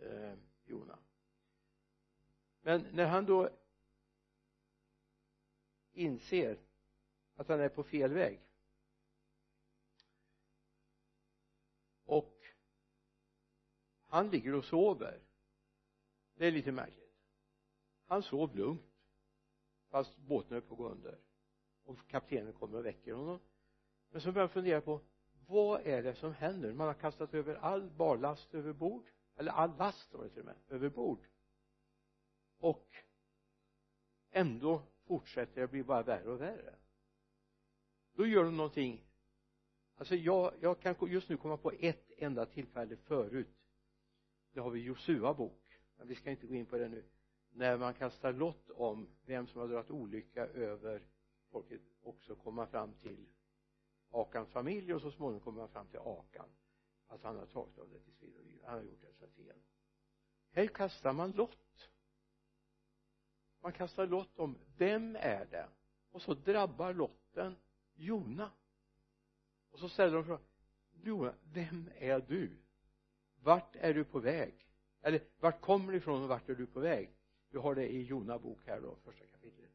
eh, 0.00 0.34
Jona. 0.64 0.98
Men 2.60 2.84
när 2.92 3.06
han 3.06 3.26
då 3.26 3.50
inser 5.92 6.58
att 7.36 7.48
han 7.48 7.60
är 7.60 7.68
på 7.68 7.82
fel 7.82 8.12
väg. 8.12 8.40
Och 12.04 12.36
han 14.06 14.30
ligger 14.30 14.54
och 14.54 14.64
sover. 14.64 15.20
Det 16.34 16.46
är 16.46 16.52
lite 16.52 16.72
märkligt. 16.72 17.16
Han 18.06 18.22
sov 18.22 18.56
lugnt 18.56 18.82
fast 19.88 20.16
båten 20.16 20.56
är 20.56 20.60
på 20.60 20.74
att 20.74 20.78
gå 20.78 20.88
under. 20.88 21.18
Och 21.84 22.08
kaptenen 22.08 22.52
kommer 22.52 22.78
och 22.78 22.86
väcker 22.86 23.12
honom. 23.12 23.40
Men 24.10 24.20
så 24.20 24.32
börjar 24.32 24.46
han 24.46 24.54
fundera 24.54 24.80
på 24.80 25.00
vad 25.46 25.86
är 25.86 26.02
det 26.02 26.14
som 26.14 26.32
händer? 26.32 26.72
Man 26.72 26.86
har 26.86 26.94
kastat 26.94 27.34
över 27.34 27.54
all 27.54 27.90
barlast 27.90 28.54
över 28.54 28.72
bord. 28.72 29.04
Eller 29.36 29.52
all 29.52 29.76
last 29.76 30.14
var 30.14 30.24
det 30.24 30.30
till 30.30 30.40
och 30.40 30.46
med 30.46 30.56
över 30.68 30.88
bord. 30.88 31.26
Och 32.58 32.96
ändå 34.30 34.82
fortsätter 35.04 35.60
det 35.60 35.68
bli 35.68 35.82
bara 35.82 36.02
värre 36.02 36.28
och 36.28 36.40
värre 36.40 36.74
då 38.16 38.26
gör 38.26 38.44
de 38.44 38.56
någonting. 38.56 39.04
Alltså 39.96 40.14
jag, 40.14 40.52
jag 40.60 40.80
kan 40.80 40.94
just 41.00 41.28
nu 41.28 41.36
komma 41.36 41.56
på 41.56 41.72
ett 41.80 42.10
enda 42.18 42.46
tillfälle 42.46 42.96
förut. 42.96 43.56
Det 44.52 44.60
har 44.60 44.70
vi 44.70 44.80
Josua 44.80 45.34
bok. 45.34 45.62
Men 45.96 46.08
vi 46.08 46.14
ska 46.14 46.30
inte 46.30 46.46
gå 46.46 46.54
in 46.54 46.66
på 46.66 46.78
det 46.78 46.88
nu. 46.88 47.04
När 47.50 47.78
man 47.78 47.94
kastar 47.94 48.32
lott 48.32 48.70
om 48.70 49.08
vem 49.26 49.46
som 49.46 49.60
har 49.60 49.68
dragit 49.68 49.90
olycka 49.90 50.46
över 50.46 51.02
folket 51.50 51.80
också 52.02 52.34
komma 52.34 52.66
fram 52.66 52.92
till 52.92 53.26
Akans 54.10 54.48
familj 54.48 54.94
och 54.94 55.00
så 55.00 55.10
småningom 55.10 55.40
kommer 55.40 55.58
man 55.58 55.68
fram 55.68 55.86
till 55.86 55.98
Akan. 55.98 56.48
Att 57.06 57.22
han 57.22 57.36
har 57.36 57.46
tagit 57.46 57.78
av 57.78 57.88
det 57.88 58.00
tills 58.00 58.22
vidare. 58.22 58.44
Han 58.64 58.74
har 58.74 58.84
gjort 58.84 59.02
dessa 59.02 59.26
fel 59.26 59.56
här 60.56 60.66
kastar 60.66 61.12
man 61.12 61.30
lott. 61.30 61.88
Man 63.60 63.72
kastar 63.72 64.06
lott 64.06 64.38
om 64.38 64.58
vem 64.76 65.16
är 65.16 65.46
det? 65.50 65.68
Och 66.10 66.22
så 66.22 66.34
drabbar 66.34 66.94
lotten 66.94 67.56
Jona. 67.96 68.50
Och 69.70 69.78
så 69.78 69.88
ställer 69.88 70.14
de 70.14 70.24
frågan 70.24 70.44
Jona 70.92 71.34
vem 71.52 71.90
är 71.94 72.20
du? 72.20 72.56
Vart 73.42 73.76
är 73.76 73.94
du 73.94 74.04
på 74.04 74.18
väg? 74.18 74.54
Eller 75.00 75.20
vart 75.38 75.60
kommer 75.60 75.92
du 75.92 75.98
ifrån 75.98 76.22
och 76.22 76.28
vart 76.28 76.48
är 76.48 76.54
du 76.54 76.66
på 76.66 76.80
väg? 76.80 77.10
Vi 77.50 77.58
har 77.58 77.74
det 77.74 77.88
i 77.88 78.02
Jona 78.02 78.38
bok 78.38 78.58
här 78.66 78.80
då 78.80 78.96
första 79.04 79.26
kapitlet 79.26 79.70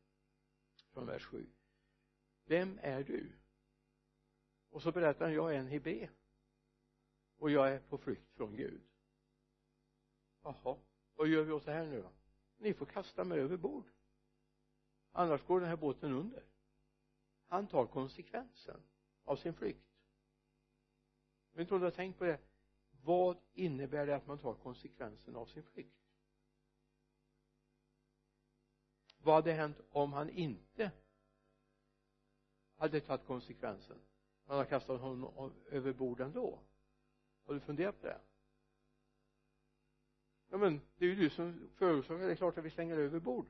från 0.93 1.05
vers 1.05 1.25
7 1.25 1.47
vem 2.51 2.79
är 2.81 3.03
du? 3.03 3.31
Och 4.69 4.81
så 4.81 4.91
berättar 4.91 5.25
han 5.25 5.33
jag 5.33 5.55
är 5.55 5.59
en 5.59 5.67
hebé. 5.67 6.09
Och 7.37 7.51
jag 7.51 7.71
är 7.71 7.79
på 7.79 7.97
flykt 7.97 8.31
från 8.33 8.55
Gud. 8.55 8.81
Jaha 10.43 10.77
vad 11.15 11.27
gör 11.27 11.43
vi 11.43 11.51
åt 11.51 11.65
det 11.65 11.71
här 11.71 11.85
nu 11.85 12.01
då? 12.01 12.11
Ni 12.57 12.73
får 12.73 12.85
kasta 12.85 13.23
mig 13.23 13.39
över 13.39 13.57
bord. 13.57 13.85
Annars 15.11 15.45
går 15.45 15.59
den 15.59 15.69
här 15.69 15.75
båten 15.75 16.13
under 16.13 16.43
han 17.51 17.67
tar 17.67 17.85
konsekvensen 17.85 18.81
av 19.23 19.35
sin 19.35 19.53
flykt. 19.53 19.85
Jag 21.51 21.57
vet 21.57 21.65
inte 21.65 21.73
om 21.73 21.79
du 21.79 21.85
har 21.85 21.91
tänkt 21.91 22.19
på 22.19 22.25
det. 22.25 22.39
Vad 23.03 23.37
innebär 23.53 24.05
det 24.05 24.15
att 24.15 24.27
man 24.27 24.37
tar 24.37 24.53
konsekvensen 24.53 25.35
av 25.35 25.45
sin 25.45 25.63
flykt? 25.63 25.95
Vad 29.17 29.35
hade 29.35 29.53
hänt 29.53 29.77
om 29.89 30.13
han 30.13 30.29
inte 30.29 30.91
hade 32.75 33.01
tagit 33.01 33.25
konsekvensen? 33.27 33.97
Man 34.45 34.57
hade 34.57 34.69
kastat 34.69 35.01
honom 35.01 35.53
över 35.69 35.93
bord 35.93 36.21
ändå 36.21 36.59
har 37.45 37.53
du 37.53 37.59
funderat 37.59 38.01
på 38.01 38.07
det? 38.07 38.19
Ja 40.49 40.57
men 40.57 40.81
det 40.97 41.05
är 41.05 41.09
ju 41.09 41.15
du 41.15 41.29
som 41.29 41.69
förorsakar. 41.75 42.25
Det 42.25 42.31
är 42.31 42.35
klart 42.35 42.57
att 42.57 42.65
vi 42.65 42.69
slänger 42.69 42.97
över 42.97 43.19
bord. 43.19 43.47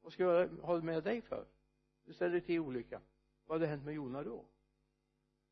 Vad 0.00 0.12
ska 0.12 0.22
jag 0.22 0.48
ha 0.48 0.80
med 0.80 1.04
dig 1.04 1.22
för? 1.22 1.46
Du 2.04 2.12
ställer 2.12 2.40
till 2.40 2.60
olycka. 2.60 3.00
Vad 3.46 3.60
hade 3.60 3.70
hänt 3.70 3.84
med 3.84 3.94
Jona 3.94 4.22
då? 4.22 4.44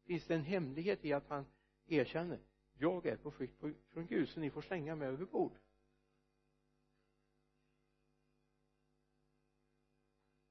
Finns 0.05 0.27
det 0.27 0.35
en 0.35 0.45
hemlighet 0.45 1.05
i 1.05 1.13
att 1.13 1.29
han 1.29 1.47
erkänner? 1.87 2.39
Jag 2.79 3.07
är 3.07 3.17
på 3.17 3.31
flykt 3.31 3.61
från 3.89 4.07
Gud 4.07 4.29
så 4.29 4.41
ni 4.41 4.51
får 4.51 4.63
slänga 4.63 4.97
mig 4.97 5.09
över 5.09 5.25
bord. 5.25 5.53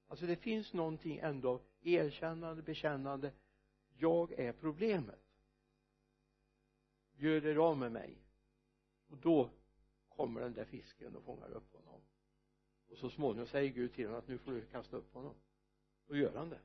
Alltså 0.08 0.26
det 0.26 0.36
finns 0.36 0.74
någonting 0.74 1.18
ändå 1.18 1.62
erkännande, 1.82 2.62
bekännande. 2.62 3.32
Jag 3.98 4.32
är 4.32 4.54
problemet. 4.54 5.22
Gör 7.16 7.46
er 7.46 7.56
av 7.56 7.78
med 7.78 7.92
mig. 7.92 8.18
Och 9.08 9.18
då 9.18 9.50
kommer 10.10 10.42
den 10.42 10.54
där 10.54 10.66
fisken 10.66 11.16
och 11.16 11.24
fångar 11.24 11.50
upp 11.50 11.74
honom. 11.74 12.02
Och 12.90 12.98
så 12.98 13.10
småningom 13.10 13.48
säger 13.48 13.70
Gud 13.70 13.94
till 13.94 14.06
honom 14.06 14.20
att 14.20 14.28
nu 14.28 14.38
får 14.38 14.52
du 14.52 14.66
kasta 14.66 14.98
upp 14.98 15.14
honom 15.14 15.36
då 16.12 16.18
gör 16.18 16.36
han 16.36 16.50
det 16.50 16.60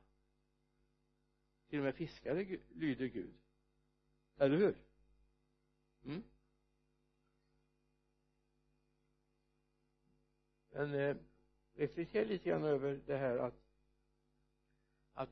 till 1.68 1.78
och 1.78 1.84
med 1.84 1.94
fiskare 1.94 2.58
lyder 2.68 3.06
Gud. 3.06 3.34
Eller 4.36 4.56
hur? 4.56 4.76
Mm. 6.04 6.22
Men 10.70 10.94
eh, 10.94 11.16
reflektera 11.74 12.24
lite 12.24 12.48
grann 12.48 12.64
över 12.64 13.00
det 13.06 13.16
här 13.16 13.38
att 13.38 13.54
att 15.12 15.30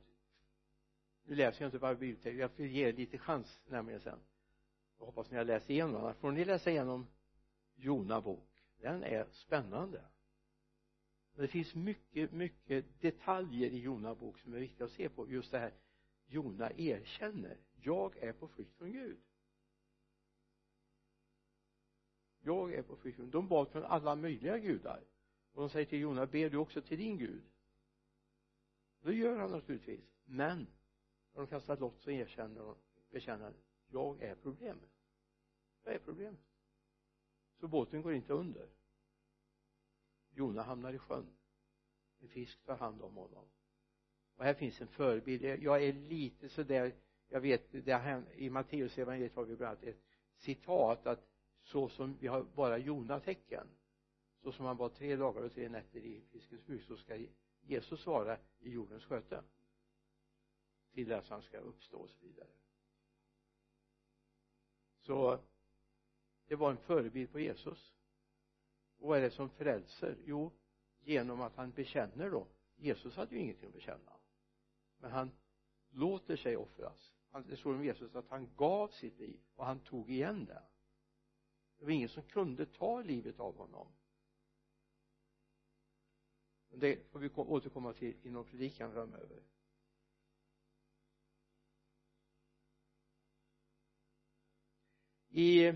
nu 1.25 1.35
läser 1.35 1.63
jag 1.63 1.69
inte 1.69 1.79
bara 1.79 1.95
bibeltexten 1.95 2.41
jag 2.41 2.51
får 2.51 2.67
ge 2.67 2.89
er 2.89 2.93
lite 2.93 3.19
chans 3.19 3.61
nämligen 3.67 4.01
sen. 4.01 4.21
Jag 4.99 5.07
hoppas 5.07 5.31
ni 5.31 5.37
har 5.37 5.45
läst 5.45 5.71
igenom 5.71 5.97
annars 5.97 6.17
får 6.17 6.33
ni 6.33 6.45
läsa 6.45 6.71
igenom 6.71 7.07
Jona 7.75 8.21
bok 8.21 8.49
den 8.81 9.03
är 9.03 9.27
spännande 9.31 10.05
det 11.43 11.49
finns 11.49 11.75
mycket 11.75 12.33
mycket 12.33 13.01
detaljer 13.01 13.71
i 13.71 13.79
Jona 13.79 14.15
bok 14.15 14.39
som 14.39 14.55
är 14.55 14.59
viktiga 14.59 14.85
att 14.85 14.93
se 14.93 15.09
på. 15.09 15.31
Just 15.31 15.51
det 15.51 15.59
här 15.59 15.73
Jona 16.27 16.71
erkänner 16.73 17.57
jag 17.83 18.17
är 18.17 18.33
på 18.33 18.49
flykt 18.49 18.77
från 18.77 18.93
Gud. 18.93 19.19
Jag 22.41 22.73
är 22.75 22.83
på 22.83 22.97
flykt 22.97 23.17
från 23.17 23.31
de 23.31 23.49
bad 23.49 23.69
från 23.69 23.85
alla 23.85 24.17
möjliga 24.17 24.59
gudar. 24.59 25.05
Och 25.53 25.61
de 25.61 25.71
säger 25.71 25.87
till 25.87 26.01
Jona 26.01 26.27
ber 26.27 26.51
du 26.51 26.57
också 26.57 26.83
till 26.83 26.99
din 26.99 27.19
Gud? 27.19 27.43
Det 29.03 29.15
gör 29.15 29.39
han 29.39 29.51
naturligtvis. 29.51 30.01
Men 30.25 30.67
när 31.33 31.41
de 31.41 31.47
kastar 31.47 31.77
lott 31.77 32.01
så 32.01 32.11
erkänner 32.11 32.61
de, 32.61 32.77
bekänner 33.11 33.53
jag 33.89 34.23
är 34.23 34.35
problemet. 34.35 34.91
Jag 35.85 35.95
är 35.95 35.99
problemet. 35.99 36.41
Så 37.61 37.69
båten 37.69 38.03
går 38.03 38.15
inte 38.15 38.33
under. 38.33 38.69
Jona 40.35 40.63
hamnar 40.63 40.93
i 40.93 40.99
sjön. 40.99 41.27
En 42.21 42.29
fisk 42.29 42.65
tar 42.65 42.77
hand 42.77 43.03
om 43.03 43.15
honom. 43.15 43.45
Och 44.37 44.45
här 44.45 44.55
finns 44.55 44.81
en 44.81 44.89
förebild. 44.89 45.45
Jag 45.45 45.85
är 45.85 45.93
lite 45.93 46.49
sådär 46.49 46.93
jag 47.29 47.41
vet 47.41 47.73
det 47.85 47.93
har 47.93 48.01
hänt, 48.01 48.29
i 48.35 48.51
Matteus 48.51 48.99
evangeliet 48.99 49.35
har 49.35 49.45
vi 49.45 49.57
bland 49.57 49.71
annat 49.71 49.85
ett 49.85 50.03
citat 50.37 51.07
att 51.07 51.29
så 51.63 51.89
som 51.89 52.17
vi 52.21 52.27
har 52.27 52.43
bara 52.43 52.79
Jonatecken 52.79 53.67
så 54.43 54.53
som 54.53 54.67
han 54.67 54.77
var 54.77 54.89
tre 54.89 55.17
dagar 55.17 55.43
och 55.43 55.53
tre 55.53 55.69
nätter 55.69 56.01
i 56.01 56.23
fiskens 56.33 56.67
buk 56.67 56.85
så 56.85 56.97
ska 56.97 57.27
Jesus 57.61 58.07
vara 58.07 58.39
i 58.61 58.71
jordens 58.71 59.05
sköte 59.05 59.43
till 60.93 61.09
dess 61.09 61.31
han 61.31 61.43
ska 61.43 61.59
uppstå 61.59 61.99
och 61.99 62.11
så 62.11 62.19
vidare. 62.21 62.49
Så 65.01 65.39
det 66.47 66.57
var 66.57 66.71
en 66.71 66.77
förebild 66.77 67.33
på 67.33 67.41
Jesus 67.41 67.94
och 69.05 69.11
vad 69.11 69.19
är 69.19 69.23
det 69.23 69.31
som 69.31 69.51
frälser? 69.51 70.17
Jo 70.25 70.53
genom 71.01 71.41
att 71.41 71.57
han 71.57 71.71
bekänner 71.71 72.31
då. 72.31 72.47
Jesus 72.77 73.17
hade 73.17 73.35
ju 73.35 73.41
ingenting 73.41 73.67
att 73.67 73.75
bekänna. 73.75 74.13
Men 74.99 75.11
han 75.11 75.31
låter 75.91 76.37
sig 76.37 76.57
offras. 76.57 77.15
Det 77.47 77.57
står 77.57 77.75
om 77.75 77.85
Jesus 77.85 78.15
att 78.15 78.29
han 78.29 78.55
gav 78.57 78.89
sitt 78.89 79.19
liv 79.19 79.41
och 79.55 79.67
han 79.67 79.81
tog 79.81 80.11
igen 80.11 80.45
det. 80.45 80.63
Det 81.79 81.85
var 81.85 81.93
ingen 81.93 82.09
som 82.09 82.23
kunde 82.23 82.67
ta 82.67 83.03
livet 83.03 83.41
av 83.41 83.57
honom. 83.57 83.87
Det 86.69 87.11
får 87.11 87.19
vi 87.19 87.31
återkomma 87.35 87.93
till 87.93 88.17
inom 88.23 88.45
predikan 88.45 88.93
framöver. 88.93 89.43
I 95.29 95.73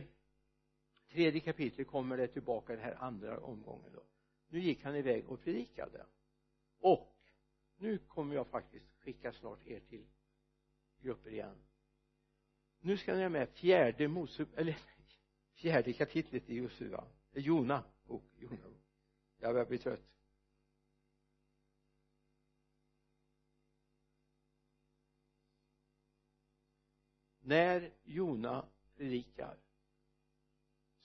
tredje 1.18 1.40
kapitlet 1.40 1.86
kommer 1.86 2.16
det 2.16 2.28
tillbaka 2.28 2.72
den 2.72 2.82
här 2.84 2.94
andra 2.94 3.38
omgången 3.40 3.92
då. 3.92 4.02
Nu 4.48 4.60
gick 4.60 4.84
han 4.84 4.96
iväg 4.96 5.28
och 5.28 5.40
predikade. 5.40 6.06
Och 6.80 7.16
nu 7.76 7.98
kommer 7.98 8.34
jag 8.34 8.46
faktiskt 8.46 8.86
skicka 8.98 9.32
snart 9.32 9.66
er 9.66 9.80
till 9.80 10.06
grupper 11.00 11.30
igen. 11.30 11.56
Nu 12.80 12.96
ska 12.96 13.14
ni 13.14 13.22
ha 13.22 13.28
med 13.28 13.48
fjärde 13.48 14.08
Mose 14.08 14.46
eller 14.56 14.78
fjärde 15.54 15.92
kapitlet 15.92 16.50
i 16.50 16.54
Josua. 16.54 17.04
Jona 17.32 17.84
bok 18.06 18.24
Jona 18.38 18.56
jag 19.38 19.54
börjar 19.54 19.66
bli 19.66 19.78
trött. 19.78 20.00
När 27.40 27.92
Jona 28.04 28.68
predikar 28.96 29.56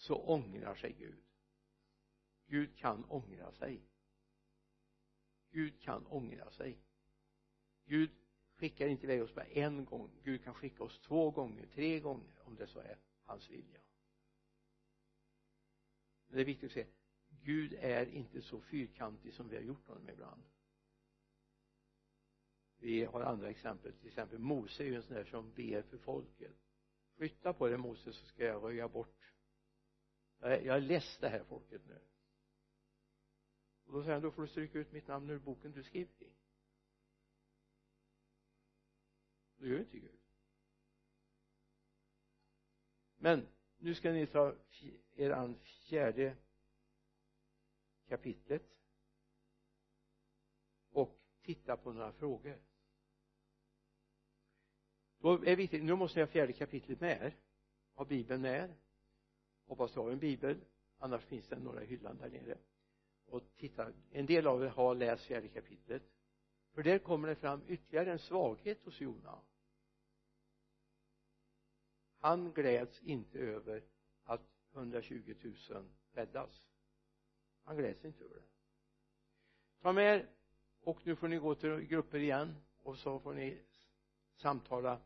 så 0.04 0.16
ångrar 0.16 0.76
sig 0.76 0.94
Gud. 0.94 1.24
Gud 2.46 2.78
kan 2.78 3.06
ångra 3.06 3.52
sig. 3.52 3.82
Gud 5.52 5.82
kan 5.82 6.08
ångra 6.08 6.52
sig. 6.52 6.78
Gud 7.86 8.12
skickar 8.56 8.88
inte 8.88 9.04
iväg 9.04 9.24
oss 9.24 9.36
bara 9.36 9.46
en 9.46 9.86
gång. 9.86 10.12
Gud 10.24 10.44
kan 10.44 10.54
skicka 10.54 10.84
oss 10.84 11.00
två 11.00 11.32
gånger, 11.32 11.68
tre 11.68 12.00
gånger 12.00 12.40
om 12.44 12.56
det 12.56 12.68
så 12.68 12.80
är 12.80 12.98
hans 13.24 13.50
vilja. 13.50 13.82
Men 16.28 16.36
det 16.36 16.42
är 16.42 16.46
viktigt 16.46 16.70
att 16.70 16.74
se 16.74 16.86
Gud 17.42 17.74
är 17.74 18.06
inte 18.06 18.42
så 18.42 18.62
fyrkantig 18.62 19.34
som 19.34 19.50
vi 19.50 19.56
har 19.56 19.64
gjort 19.64 19.88
honom 19.88 20.10
ibland. 20.10 20.44
Vi 22.78 23.04
har 23.04 23.22
andra 23.22 23.50
exempel 23.50 23.94
till 23.94 24.08
exempel 24.08 24.40
Mose 24.40 24.84
är 24.84 24.88
ju 24.88 24.96
en 24.96 25.04
sån 25.04 25.16
där 25.16 25.26
som 25.26 25.52
ber 25.54 25.82
för 25.82 25.98
folket. 25.98 26.56
Flytta 27.16 27.54
på 27.54 27.68
dig 27.68 27.78
Mose 27.78 28.14
så 28.14 28.26
ska 28.26 28.46
jag 28.46 28.64
röja 28.64 28.88
bort 28.88 29.33
jag 30.44 30.54
är, 30.54 30.62
jag 30.62 30.78
är 30.78 30.82
less 30.82 31.18
det 31.18 31.30
här 31.30 31.44
folket 31.44 31.82
nu. 31.88 32.00
Och 33.86 33.94
då 33.94 34.02
säger 34.02 34.14
han 34.14 34.22
då 34.22 34.32
får 34.32 34.42
du 34.42 34.48
stryka 34.48 34.80
ut 34.80 34.92
mitt 34.92 35.08
namn 35.08 35.30
ur 35.30 35.40
boken 35.40 35.72
du 35.72 35.84
skrivit 35.84 36.22
i. 36.22 36.30
Det 39.58 39.68
gör 39.68 39.80
inte 39.80 40.00
Gud. 40.00 40.20
Men 43.18 43.48
nu 43.78 43.96
ska 43.96 44.12
ni 44.12 44.28
ta 44.28 44.56
er 45.16 45.32
an 45.32 45.60
fjärde 45.60 46.38
kapitlet 48.08 48.80
och 50.92 51.20
titta 51.42 51.78
på 51.78 51.94
några 51.94 52.12
frågor. 52.12 52.62
Då 55.18 55.34
är 55.34 55.46
det 55.46 55.56
viktigt, 55.56 55.84
nu 55.84 55.96
måste 55.96 56.20
ni 56.20 56.26
ha 56.26 56.32
fjärde 56.32 56.54
kapitlet 56.54 57.00
med 57.00 57.22
er. 57.22 57.38
Ha 57.94 58.06
bibeln 58.06 58.42
med 58.42 58.64
er? 58.64 58.83
Hoppas 59.74 59.94
du 59.94 60.00
har 60.00 60.12
en 60.12 60.20
bibel 60.20 60.60
annars 60.98 61.26
finns 61.26 61.48
det 61.48 61.60
några 61.60 61.84
i 61.84 61.86
hyllan 61.86 62.18
där 62.18 62.30
nere. 62.30 62.58
Och 63.26 63.42
titta 63.58 63.92
en 64.12 64.26
del 64.26 64.48
av 64.48 64.64
er 64.64 64.68
har 64.68 64.96
läst 64.96 65.24
fjärde 65.26 65.48
kapitlet. 65.48 66.04
För 66.74 66.84
där 66.84 67.00
kommer 67.00 67.28
det 67.28 67.36
fram 67.36 67.62
ytterligare 67.68 68.12
en 68.12 68.20
svaghet 68.20 68.86
hos 68.86 69.02
Jona. 69.02 69.40
Han 72.18 72.54
gläds 72.54 73.02
inte 73.02 73.40
över 73.40 73.84
att 74.24 74.42
120 74.74 75.36
000 75.70 75.86
räddas 76.14 76.64
han 77.64 77.78
gläds 77.78 78.06
inte 78.06 78.24
över 78.24 78.36
det. 78.36 78.48
Ta 79.82 79.94
med 79.94 80.16
er 80.16 80.30
och 80.82 81.08
nu 81.08 81.16
får 81.16 81.28
ni 81.28 81.38
gå 81.38 81.56
till 81.56 81.80
grupper 81.80 82.18
igen 82.18 82.56
och 82.84 82.98
så 82.98 83.20
får 83.20 83.34
ni 83.34 83.62
samtala 84.36 85.02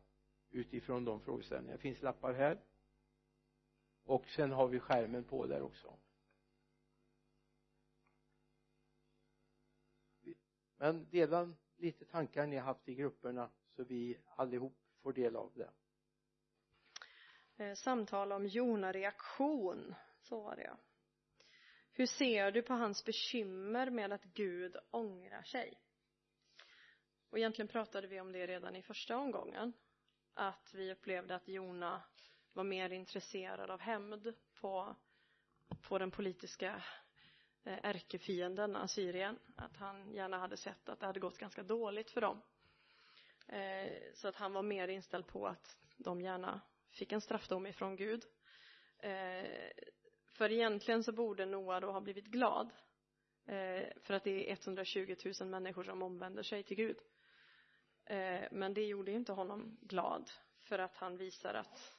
utifrån 0.50 1.04
de 1.04 1.20
frågeställningarna. 1.20 1.76
Det 1.76 1.82
finns 1.82 2.02
lappar 2.02 2.32
här 2.32 2.58
och 4.08 4.28
sen 4.28 4.52
har 4.52 4.68
vi 4.68 4.80
skärmen 4.80 5.24
på 5.24 5.46
där 5.46 5.62
också. 5.62 5.98
Men 10.76 11.10
dela 11.10 11.54
lite 11.76 12.04
tankar 12.04 12.46
ni 12.46 12.56
har 12.56 12.64
haft 12.64 12.88
i 12.88 12.94
grupperna 12.94 13.50
så 13.76 13.84
vi 13.84 14.18
allihop 14.36 14.76
får 15.02 15.12
del 15.12 15.36
av 15.36 15.52
det. 15.54 15.70
Eh, 17.64 17.74
samtal 17.74 18.32
om 18.32 18.46
Jona-reaktion 18.46 19.94
så 20.20 20.40
var 20.40 20.56
det 20.56 20.62
ja. 20.62 20.78
Hur 21.92 22.06
ser 22.06 22.50
du 22.50 22.62
på 22.62 22.74
hans 22.74 23.04
bekymmer 23.04 23.90
med 23.90 24.12
att 24.12 24.24
Gud 24.24 24.76
ångrar 24.90 25.42
sig? 25.42 25.80
Och 27.30 27.38
egentligen 27.38 27.68
pratade 27.68 28.06
vi 28.06 28.20
om 28.20 28.32
det 28.32 28.46
redan 28.46 28.76
i 28.76 28.82
första 28.82 29.16
omgången 29.16 29.72
att 30.34 30.74
vi 30.74 30.92
upplevde 30.92 31.34
att 31.34 31.48
Jona 31.48 32.02
var 32.52 32.64
mer 32.64 32.90
intresserad 32.90 33.70
av 33.70 33.80
hämnd 33.80 34.34
på, 34.60 34.96
på 35.82 35.98
den 35.98 36.10
politiska 36.10 36.82
eh, 37.64 37.78
ärkefienden 37.82 38.76
Assyrien. 38.76 39.38
Att 39.56 39.76
han 39.76 40.12
gärna 40.12 40.38
hade 40.38 40.56
sett 40.56 40.88
att 40.88 41.00
det 41.00 41.06
hade 41.06 41.20
gått 41.20 41.38
ganska 41.38 41.62
dåligt 41.62 42.10
för 42.10 42.20
dem. 42.20 42.42
Eh, 43.48 43.92
så 44.14 44.28
att 44.28 44.36
han 44.36 44.52
var 44.52 44.62
mer 44.62 44.88
inställd 44.88 45.26
på 45.26 45.46
att 45.46 45.76
de 45.96 46.20
gärna 46.20 46.60
fick 46.90 47.12
en 47.12 47.20
straffdom 47.20 47.66
ifrån 47.66 47.96
Gud. 47.96 48.24
Eh, 48.98 49.70
för 50.32 50.52
egentligen 50.52 51.04
så 51.04 51.12
borde 51.12 51.46
Noa 51.46 51.80
då 51.80 51.92
ha 51.92 52.00
blivit 52.00 52.26
glad 52.26 52.70
eh, 53.46 53.88
för 54.02 54.14
att 54.14 54.24
det 54.24 54.50
är 54.50 54.52
120 54.52 55.16
000 55.40 55.48
människor 55.48 55.82
som 55.84 56.02
omvänder 56.02 56.42
sig 56.42 56.62
till 56.62 56.76
Gud. 56.76 56.98
Eh, 58.04 58.42
men 58.50 58.74
det 58.74 58.84
gjorde 58.86 59.12
inte 59.12 59.32
honom 59.32 59.78
glad 59.80 60.30
för 60.58 60.78
att 60.78 60.96
han 60.96 61.16
visar 61.16 61.54
att 61.54 61.97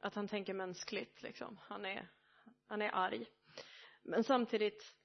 att 0.00 0.14
han 0.14 0.28
tänker 0.28 0.54
mänskligt 0.54 1.22
liksom. 1.22 1.58
Han 1.62 1.84
är 1.84 2.08
han 2.66 2.82
är 2.82 2.90
arg. 2.94 3.26
Men 4.02 4.24
samtidigt 4.24 4.96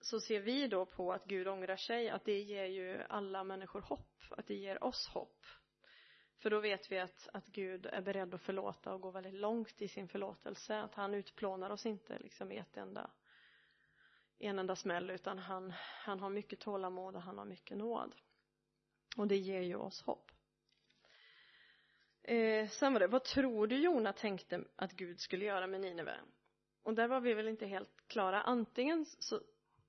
så 0.00 0.20
ser 0.20 0.40
vi 0.40 0.68
då 0.68 0.86
på 0.86 1.12
att 1.12 1.24
Gud 1.24 1.48
ångrar 1.48 1.76
sig 1.76 2.10
att 2.10 2.24
det 2.24 2.40
ger 2.40 2.64
ju 2.64 3.02
alla 3.08 3.44
människor 3.44 3.80
hopp 3.80 4.22
att 4.30 4.46
det 4.46 4.54
ger 4.54 4.84
oss 4.84 5.08
hopp. 5.08 5.46
För 6.38 6.50
då 6.50 6.60
vet 6.60 6.92
vi 6.92 6.98
att, 6.98 7.28
att 7.32 7.46
Gud 7.46 7.86
är 7.86 8.02
beredd 8.02 8.34
att 8.34 8.42
förlåta 8.42 8.94
och 8.94 9.00
gå 9.00 9.10
väldigt 9.10 9.34
långt 9.34 9.82
i 9.82 9.88
sin 9.88 10.08
förlåtelse 10.08 10.80
att 10.80 10.94
han 10.94 11.14
utplånar 11.14 11.70
oss 11.70 11.86
inte 11.86 12.18
liksom 12.18 12.52
i 12.52 12.56
ett 12.56 12.76
enda 12.76 13.10
en 14.38 14.58
enda 14.58 14.76
smäll 14.76 15.10
utan 15.10 15.38
han, 15.38 15.72
han 15.76 16.20
har 16.20 16.30
mycket 16.30 16.60
tålamod 16.60 17.16
och 17.16 17.22
han 17.22 17.38
har 17.38 17.44
mycket 17.44 17.76
nåd. 17.76 18.14
Och 19.16 19.28
det 19.28 19.36
ger 19.36 19.60
ju 19.60 19.76
oss 19.76 20.02
hopp 20.02 20.30
eh, 22.24 22.68
sen 22.68 22.92
var 22.92 23.00
det, 23.00 23.06
vad 23.06 23.24
tror 23.24 23.66
du 23.66 23.76
Jona 23.76 24.12
tänkte 24.12 24.64
att 24.76 24.92
Gud 24.92 25.20
skulle 25.20 25.44
göra 25.44 25.66
med 25.66 25.80
Nineve? 25.80 26.16
Och 26.82 26.94
där 26.94 27.08
var 27.08 27.20
vi 27.20 27.34
väl 27.34 27.48
inte 27.48 27.66
helt 27.66 28.08
klara. 28.08 28.42
Antingen 28.42 29.04
så, 29.04 29.40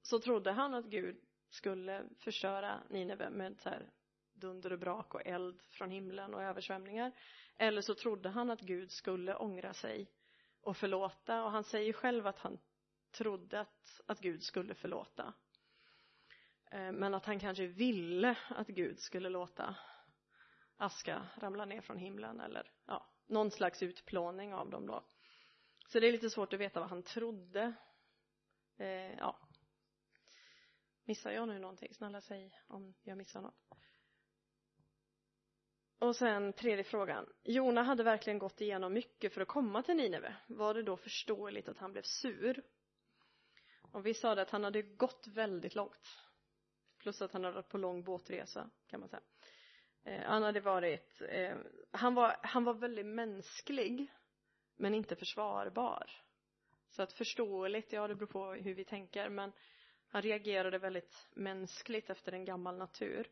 så 0.02 0.20
trodde 0.20 0.52
han 0.52 0.74
att 0.74 0.86
Gud 0.86 1.18
skulle 1.50 2.04
förstöra 2.20 2.84
Nineve 2.90 3.30
med 3.30 3.60
så 3.60 3.70
här 3.70 3.90
dunder 4.34 4.74
och 4.74 4.80
brak 4.80 5.16
och 5.16 5.26
eld 5.26 5.62
från 5.62 5.92
himlen 5.92 6.34
och 6.34 6.44
översvämningar. 6.44 7.12
Eller 7.58 7.82
så 7.82 7.96
trodde 7.96 8.30
han 8.30 8.52
att 8.52 8.62
Gud 8.62 8.92
skulle 8.92 9.36
ångra 9.36 9.74
sig 9.74 10.12
och 10.62 10.78
förlåta. 10.78 11.44
Och 11.44 11.52
han 11.52 11.64
säger 11.64 11.94
själv 11.94 12.28
att 12.28 12.40
han 12.40 12.58
trodde 13.12 13.60
att, 13.60 14.02
att 14.06 14.20
Gud 14.20 14.44
skulle 14.44 14.74
förlåta. 14.74 15.34
Eh, 16.72 16.92
men 16.92 17.14
att 17.14 17.26
han 17.26 17.40
kanske 17.40 17.68
ville 17.68 18.38
att 18.50 18.68
Gud 18.68 19.00
skulle 19.00 19.30
låta 19.30 19.76
aska 20.78 21.28
ramla 21.38 21.66
ner 21.66 21.82
från 21.82 21.98
himlen 21.98 22.40
eller 22.40 22.72
ja, 22.86 23.10
någon 23.28 23.52
slags 23.52 23.84
utplåning 23.84 24.54
av 24.54 24.70
dem 24.70 24.86
då. 24.88 25.04
Så 25.88 26.00
det 26.00 26.08
är 26.08 26.12
lite 26.12 26.30
svårt 26.30 26.54
att 26.54 26.60
veta 26.60 26.80
vad 26.80 26.90
han 26.90 27.04
trodde. 27.04 27.74
Eh, 28.78 29.18
ja. 29.18 29.40
Missar 31.04 31.32
jag 31.32 31.48
nu 31.48 31.60
någonting? 31.60 31.94
Snälla 31.94 32.22
säg 32.22 32.62
om 32.68 32.94
jag 33.04 33.18
missar 33.18 33.42
något. 33.42 33.66
och 36.00 36.16
sen 36.16 36.54
tredje 36.54 36.84
frågan. 36.84 37.34
Jona 37.44 37.84
hade 37.84 38.04
verkligen 38.04 38.40
gått 38.40 38.62
igenom 38.62 38.94
mycket 38.94 39.34
för 39.34 39.42
att 39.42 39.48
komma 39.48 39.84
till 39.84 39.96
Nineve. 39.96 40.36
Var 40.48 40.74
det 40.74 40.84
då 40.84 40.98
förståeligt 40.98 41.68
att 41.68 41.78
han 41.78 41.92
blev 41.92 42.02
sur? 42.02 42.64
Och 43.92 44.06
vi 44.06 44.14
sa 44.14 44.36
det 44.36 44.42
att 44.42 44.50
han 44.50 44.64
hade 44.64 44.82
gått 44.82 45.28
väldigt 45.28 45.76
långt. 45.76 46.20
Plus 46.98 47.22
att 47.22 47.34
han 47.34 47.44
hade 47.44 47.56
varit 47.56 47.70
på 47.70 47.78
lång 47.78 48.04
båtresa, 48.04 48.70
kan 48.88 49.00
man 49.00 49.10
säga. 49.10 49.22
Eh, 50.06 50.22
han 50.24 50.44
hade 50.44 50.60
varit, 50.60 51.22
eh, 51.30 51.58
han 51.92 52.16
var, 52.16 52.36
han 52.42 52.64
var 52.64 52.74
väldigt 52.74 53.06
mänsklig, 53.06 54.12
men 54.76 54.94
inte 54.94 55.16
försvarbar. 55.16 56.12
Så 56.90 57.04
att 57.04 57.14
förståeligt, 57.14 57.94
ja 57.94 58.08
det 58.08 58.16
beror 58.16 58.28
på 58.28 58.54
hur 58.54 58.74
vi 58.74 58.86
tänker, 58.86 59.30
men 59.30 59.52
han 60.08 60.22
reagerade 60.22 60.78
väldigt 60.78 61.28
mänskligt 61.32 62.10
efter 62.10 62.32
en 62.32 62.46
gammal 62.46 62.78
natur. 62.78 63.28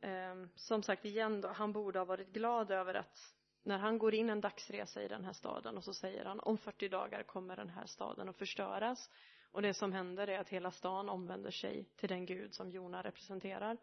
Eh, 0.00 0.34
som 0.54 0.82
sagt 0.82 1.04
igen 1.04 1.40
då, 1.40 1.48
han 1.48 1.72
borde 1.72 1.98
ha 1.98 2.04
varit 2.04 2.28
glad 2.28 2.70
över 2.70 2.94
att 2.94 3.34
när 3.62 3.78
han 3.78 3.98
går 3.98 4.14
in 4.14 4.30
en 4.30 4.40
dagsresa 4.40 5.02
i 5.02 5.08
den 5.08 5.24
här 5.24 5.32
staden 5.32 5.76
och 5.76 5.84
så 5.84 5.94
säger 5.94 6.24
han 6.24 6.40
om 6.40 6.58
40 6.58 6.88
dagar 6.88 7.22
kommer 7.22 7.56
den 7.56 7.68
här 7.68 7.86
staden 7.86 8.28
att 8.28 8.36
förstöras 8.36 9.10
och 9.52 9.62
det 9.62 9.74
som 9.74 9.92
händer 9.92 10.28
är 10.28 10.38
att 10.38 10.48
hela 10.48 10.70
stan 10.70 11.08
omvänder 11.08 11.50
sig 11.50 11.84
till 11.96 12.08
den 12.08 12.26
gud 12.26 12.54
som 12.54 12.70
Jona 12.70 13.02
representerar 13.02 13.76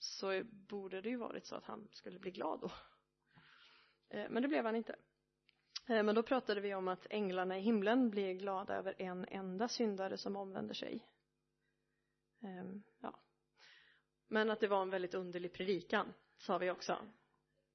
så 0.00 0.42
borde 0.44 1.00
det 1.00 1.08
ju 1.08 1.16
varit 1.16 1.46
så 1.46 1.56
att 1.56 1.64
han 1.64 1.88
skulle 1.92 2.18
bli 2.18 2.30
glad 2.30 2.60
då. 2.60 2.70
Eh, 4.08 4.30
men 4.30 4.42
det 4.42 4.48
blev 4.48 4.64
han 4.64 4.76
inte. 4.76 4.96
Eh, 5.88 6.02
men 6.02 6.14
då 6.14 6.22
pratade 6.22 6.60
vi 6.60 6.74
om 6.74 6.88
att 6.88 7.06
änglarna 7.10 7.58
i 7.58 7.60
himlen 7.60 8.10
blir 8.10 8.32
glada 8.32 8.74
över 8.74 8.94
en 8.98 9.24
enda 9.28 9.68
syndare 9.68 10.16
som 10.16 10.36
omvänder 10.36 10.74
sig. 10.74 11.06
Ehm, 12.40 12.82
ja. 13.00 13.20
Men 14.28 14.50
att 14.50 14.60
det 14.60 14.68
var 14.68 14.82
en 14.82 14.90
väldigt 14.90 15.14
underlig 15.14 15.52
predikan 15.52 16.12
sa 16.36 16.58
vi 16.58 16.70
också. 16.70 16.98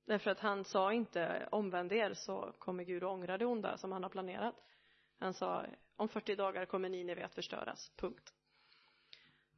Därför 0.06 0.32
att 0.32 0.40
han 0.40 0.66
sa 0.66 0.94
inte 0.94 1.48
omvänd 1.52 1.92
er 1.92 2.14
så 2.14 2.54
kommer 2.60 2.84
Gud 2.84 3.04
att 3.04 3.10
ångra 3.10 3.38
det 3.38 3.46
onda 3.46 3.78
som 3.78 3.92
han 3.92 4.04
har 4.04 4.10
planerat. 4.10 4.56
Han 5.18 5.34
sa 5.34 5.66
om 5.96 6.10
40 6.10 6.36
dagar 6.36 6.66
kommer 6.66 6.90
Nineve 6.90 7.26
att 7.26 7.36
förstöras, 7.36 7.92
punkt. 7.96 8.34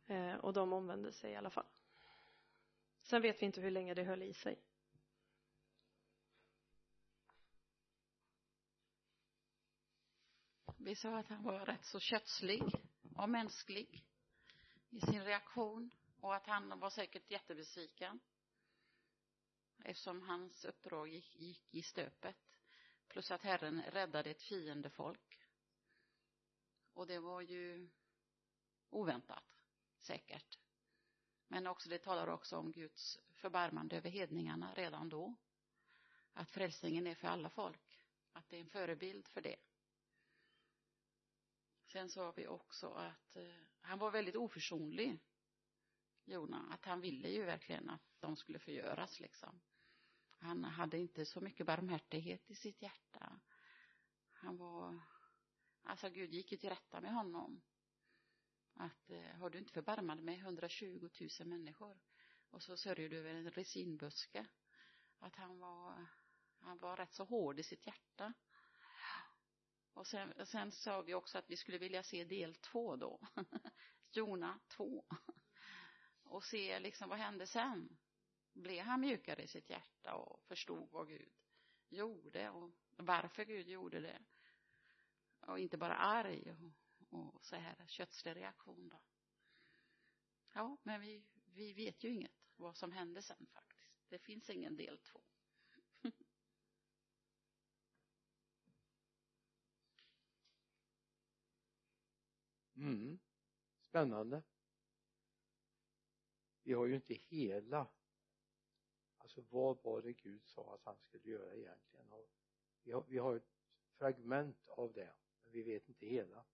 Eh, 0.07 0.35
och 0.35 0.53
de 0.53 0.73
omvände 0.73 1.11
sig 1.11 1.31
i 1.31 1.35
alla 1.35 1.49
fall 1.49 1.65
sen 3.09 3.21
vet 3.21 3.41
vi 3.41 3.45
inte 3.45 3.61
hur 3.61 3.71
länge 3.71 3.93
det 3.93 4.03
höll 4.03 4.23
i 4.23 4.33
sig. 4.33 4.63
Vi 10.77 10.95
sa 10.95 11.17
att 11.17 11.27
han 11.27 11.43
var 11.43 11.65
rätt 11.65 11.85
så 11.85 11.99
kötslig 11.99 12.63
och 13.15 13.29
mänsklig 13.29 14.05
i 14.89 15.01
sin 15.01 15.23
reaktion 15.23 15.91
och 16.19 16.35
att 16.35 16.47
han 16.47 16.79
var 16.79 16.89
säkert 16.89 17.31
jättebesviken 17.31 18.19
eftersom 19.83 20.21
hans 20.21 20.65
uppdrag 20.65 21.07
gick, 21.07 21.35
gick 21.35 21.75
i 21.75 21.81
stöpet. 21.81 22.37
Plus 23.07 23.31
att 23.31 23.43
Herren 23.43 23.81
räddade 23.81 24.29
ett 24.29 24.41
fiendefolk 24.41 25.39
och 26.93 27.07
det 27.07 27.19
var 27.19 27.41
ju 27.41 27.89
oväntat 28.89 29.63
säkert 29.97 30.57
men 31.47 31.67
också 31.67 31.89
det 31.89 31.97
talar 31.97 32.27
också 32.27 32.57
om 32.57 32.71
Guds 32.71 33.19
förbarmande 33.33 33.97
över 33.97 34.09
hedningarna 34.09 34.73
redan 34.73 35.09
då. 35.09 35.35
Att 36.33 36.49
frälsningen 36.49 37.07
är 37.07 37.15
för 37.15 37.27
alla 37.27 37.49
folk. 37.49 37.99
Att 38.33 38.49
det 38.49 38.55
är 38.57 38.61
en 38.61 38.69
förebild 38.69 39.27
för 39.27 39.41
det. 39.41 39.55
Sen 41.85 42.09
sa 42.09 42.31
vi 42.31 42.47
också 42.47 42.87
att 42.87 43.35
eh, 43.35 43.55
han 43.81 43.99
var 43.99 44.11
väldigt 44.11 44.35
oförsonlig 44.35 45.19
Jona. 46.25 46.67
Att 46.71 46.85
han 46.85 47.01
ville 47.01 47.29
ju 47.29 47.43
verkligen 47.43 47.89
att 47.89 48.01
de 48.19 48.35
skulle 48.35 48.59
förgöras 48.59 49.19
liksom. 49.19 49.61
Han 50.39 50.63
hade 50.63 50.97
inte 50.97 51.25
så 51.25 51.41
mycket 51.41 51.65
barmhärtighet 51.65 52.51
i 52.51 52.55
sitt 52.55 52.81
hjärta. 52.81 53.39
Han 54.31 54.57
var 54.57 54.99
alltså 55.83 56.09
Gud 56.09 56.33
gick 56.33 56.51
ju 56.51 56.57
till 56.57 56.69
rätta 56.69 57.01
med 57.01 57.13
honom 57.13 57.61
att 58.79 59.09
eh, 59.09 59.35
har 59.39 59.49
du 59.49 59.57
inte 59.57 59.73
förbarmat 59.73 60.19
med 60.19 60.39
120 60.39 61.09
000 61.39 61.47
människor? 61.47 61.99
Och 62.49 62.63
så 62.63 62.77
sörjer 62.77 63.09
du 63.09 63.17
över 63.17 63.33
en 63.33 63.51
resinbuske. 63.51 64.45
Att 65.19 65.35
han 65.35 65.59
var 65.59 66.07
han 66.59 66.77
var 66.77 66.97
rätt 66.97 67.13
så 67.13 67.23
hård 67.23 67.59
i 67.59 67.63
sitt 67.63 67.87
hjärta. 67.87 68.33
Och 69.93 70.07
sen, 70.07 70.45
sen 70.45 70.71
sa 70.71 71.01
vi 71.01 71.13
också 71.13 71.37
att 71.37 71.49
vi 71.49 71.57
skulle 71.57 71.77
vilja 71.77 72.03
se 72.03 72.23
del 72.23 72.55
två 72.55 72.95
då. 72.95 73.19
Jona 74.11 74.59
två. 74.67 75.05
Och 76.23 76.43
se 76.43 76.79
liksom 76.79 77.09
vad 77.09 77.19
hände 77.19 77.47
sen? 77.47 77.97
Blev 78.53 78.85
han 78.85 79.01
mjukare 79.01 79.43
i 79.43 79.47
sitt 79.47 79.69
hjärta 79.69 80.15
och 80.15 80.43
förstod 80.47 80.89
vad 80.91 81.07
Gud 81.07 81.33
gjorde? 81.89 82.49
Och 82.49 82.71
varför 82.95 83.45
Gud 83.45 83.67
gjorde 83.67 83.99
det? 83.99 84.19
Och 85.39 85.59
inte 85.59 85.77
bara 85.77 85.95
arg 85.95 86.51
och, 86.51 86.71
och 87.17 87.45
så 87.45 87.55
här 87.55 87.85
kötslig 87.87 88.35
reaktion 88.35 88.89
då. 88.89 88.99
Ja 90.53 90.77
men 90.83 91.01
vi, 91.01 91.23
vi 91.53 91.73
vet 91.73 92.03
ju 92.03 92.09
inget 92.09 92.31
vad 92.55 92.77
som 92.77 92.91
hände 92.91 93.21
sen 93.21 93.47
faktiskt. 93.53 93.91
Det 94.07 94.19
finns 94.19 94.49
ingen 94.49 94.75
del 94.75 94.99
två. 94.99 95.21
Mm. 102.75 103.19
spännande. 103.81 104.43
Vi 106.63 106.73
har 106.73 106.85
ju 106.85 106.95
inte 106.95 107.13
hela 107.13 107.87
alltså 109.27 109.41
vad 109.49 109.83
var 109.83 110.01
det 110.01 110.13
Gud 110.13 110.45
sa 110.45 110.73
att 110.73 110.85
han 110.85 110.97
skulle 110.99 111.29
göra 111.31 111.55
egentligen? 111.55 112.11
Och 112.11 112.29
vi 112.83 112.91
har, 112.91 113.05
vi 113.07 113.17
har 113.17 113.35
ett 113.35 113.51
fragment 113.97 114.69
av 114.69 114.93
det 114.93 115.13
men 115.43 115.51
vi 115.51 115.63
vet 115.63 115.89
inte 115.89 116.05
hela 116.05 116.45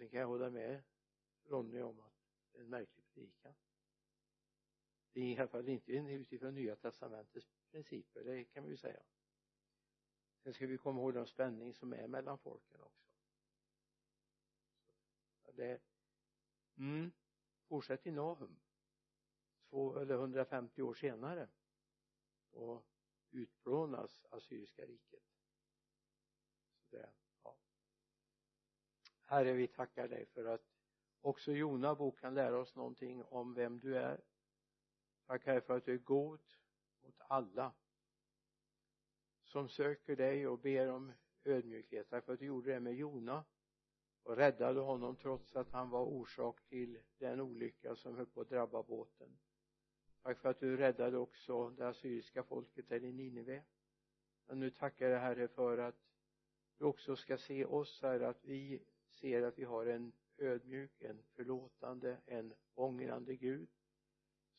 sen 0.00 0.08
kan 0.08 0.20
jag 0.20 0.26
hålla 0.26 0.50
med 0.50 0.82
Ronny 1.44 1.80
om 1.80 2.00
att 2.00 2.14
det 2.52 2.58
är 2.58 2.62
en 2.62 2.70
märklig 2.70 3.04
predikan. 3.14 3.54
Det 5.12 5.20
är 5.20 5.24
i 5.24 5.38
alla 5.38 5.48
fall 5.48 5.68
inte 5.68 5.92
utifrån 5.92 6.54
nya 6.54 6.76
testamentets 6.76 7.48
principer 7.70 8.24
det 8.24 8.44
kan 8.44 8.64
vi 8.64 8.70
ju 8.70 8.76
säga. 8.76 9.02
Sen 10.42 10.54
ska 10.54 10.66
vi 10.66 10.78
komma 10.78 11.00
ihåg 11.00 11.14
den 11.14 11.26
spänning 11.26 11.74
som 11.74 11.92
är 11.92 12.08
mellan 12.08 12.38
folken 12.38 12.80
också. 12.80 13.08
Så 15.44 15.52
det 15.52 15.80
mm 16.76 17.12
fortsätt 17.68 18.06
i 18.06 18.10
Nahum 18.10 18.60
två 19.68 19.98
eller 19.98 20.14
150 20.14 20.82
år 20.82 20.94
senare 20.94 21.48
och 22.50 22.84
utplånas 23.30 24.24
assyriska 24.30 24.86
riket. 24.86 25.24
Så 26.90 26.96
det 26.96 27.10
herre 29.30 29.52
vi 29.52 29.68
tackar 29.68 30.08
dig 30.08 30.26
för 30.26 30.44
att 30.44 30.64
också 31.20 31.52
Jona 31.52 31.94
bok 31.94 32.20
kan 32.20 32.34
lära 32.34 32.58
oss 32.58 32.74
någonting 32.74 33.24
om 33.24 33.54
vem 33.54 33.80
du 33.80 33.96
är. 33.96 34.20
Tack 35.26 35.46
herre 35.46 35.60
för 35.60 35.76
att 35.76 35.84
du 35.84 35.94
är 35.94 35.98
god 35.98 36.40
mot 37.02 37.14
alla 37.18 37.72
som 39.44 39.68
söker 39.68 40.16
dig 40.16 40.46
och 40.46 40.58
ber 40.58 40.88
om 40.88 41.12
ödmjukhet. 41.44 42.10
Tack 42.10 42.24
för 42.24 42.32
att 42.32 42.38
du 42.38 42.46
gjorde 42.46 42.72
det 42.72 42.80
med 42.80 42.94
Jona. 42.94 43.44
Och 44.22 44.36
räddade 44.36 44.80
honom 44.80 45.16
trots 45.16 45.56
att 45.56 45.70
han 45.70 45.90
var 45.90 46.04
orsak 46.04 46.62
till 46.68 46.98
den 47.18 47.40
olycka 47.40 47.96
som 47.96 48.16
höll 48.16 48.26
på 48.26 48.40
att 48.40 48.48
drabba 48.48 48.82
båten. 48.82 49.38
Tack 50.22 50.38
för 50.38 50.48
att 50.48 50.60
du 50.60 50.76
räddade 50.76 51.18
också 51.18 51.70
det 51.70 51.88
assyriska 51.88 52.42
folket 52.42 52.88
där 52.88 53.04
i 53.04 53.12
Nineve. 53.12 53.64
Men 54.46 54.60
nu 54.60 54.70
tackar 54.70 55.08
jag 55.08 55.20
herre 55.20 55.48
för 55.48 55.78
att 55.78 56.10
du 56.78 56.84
också 56.84 57.16
ska 57.16 57.38
se 57.38 57.64
oss 57.64 58.02
här 58.02 58.20
att 58.20 58.44
vi 58.44 58.82
ser 59.20 59.42
att 59.42 59.58
vi 59.58 59.64
har 59.64 59.86
en 59.86 60.12
ödmjuk, 60.38 61.02
en 61.02 61.22
förlåtande, 61.22 62.20
en 62.26 62.54
ångrande 62.74 63.36
Gud 63.36 63.68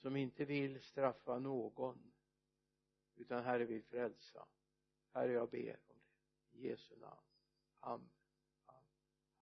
som 0.02 0.16
inte 0.16 0.46
vill 0.46 0.82
straffa 0.82 1.40
någon 1.40 2.14
utan 3.16 3.44
Herre 3.44 3.66
vill 3.66 3.84
frälsa. 3.84 4.48
Herre 5.14 5.32
jag 5.32 5.50
ber 5.50 5.72
om 5.72 5.82
det. 5.88 6.58
I 6.58 6.68
Jesu 6.68 6.96
namn. 6.96 7.22
Amen. 7.80 8.21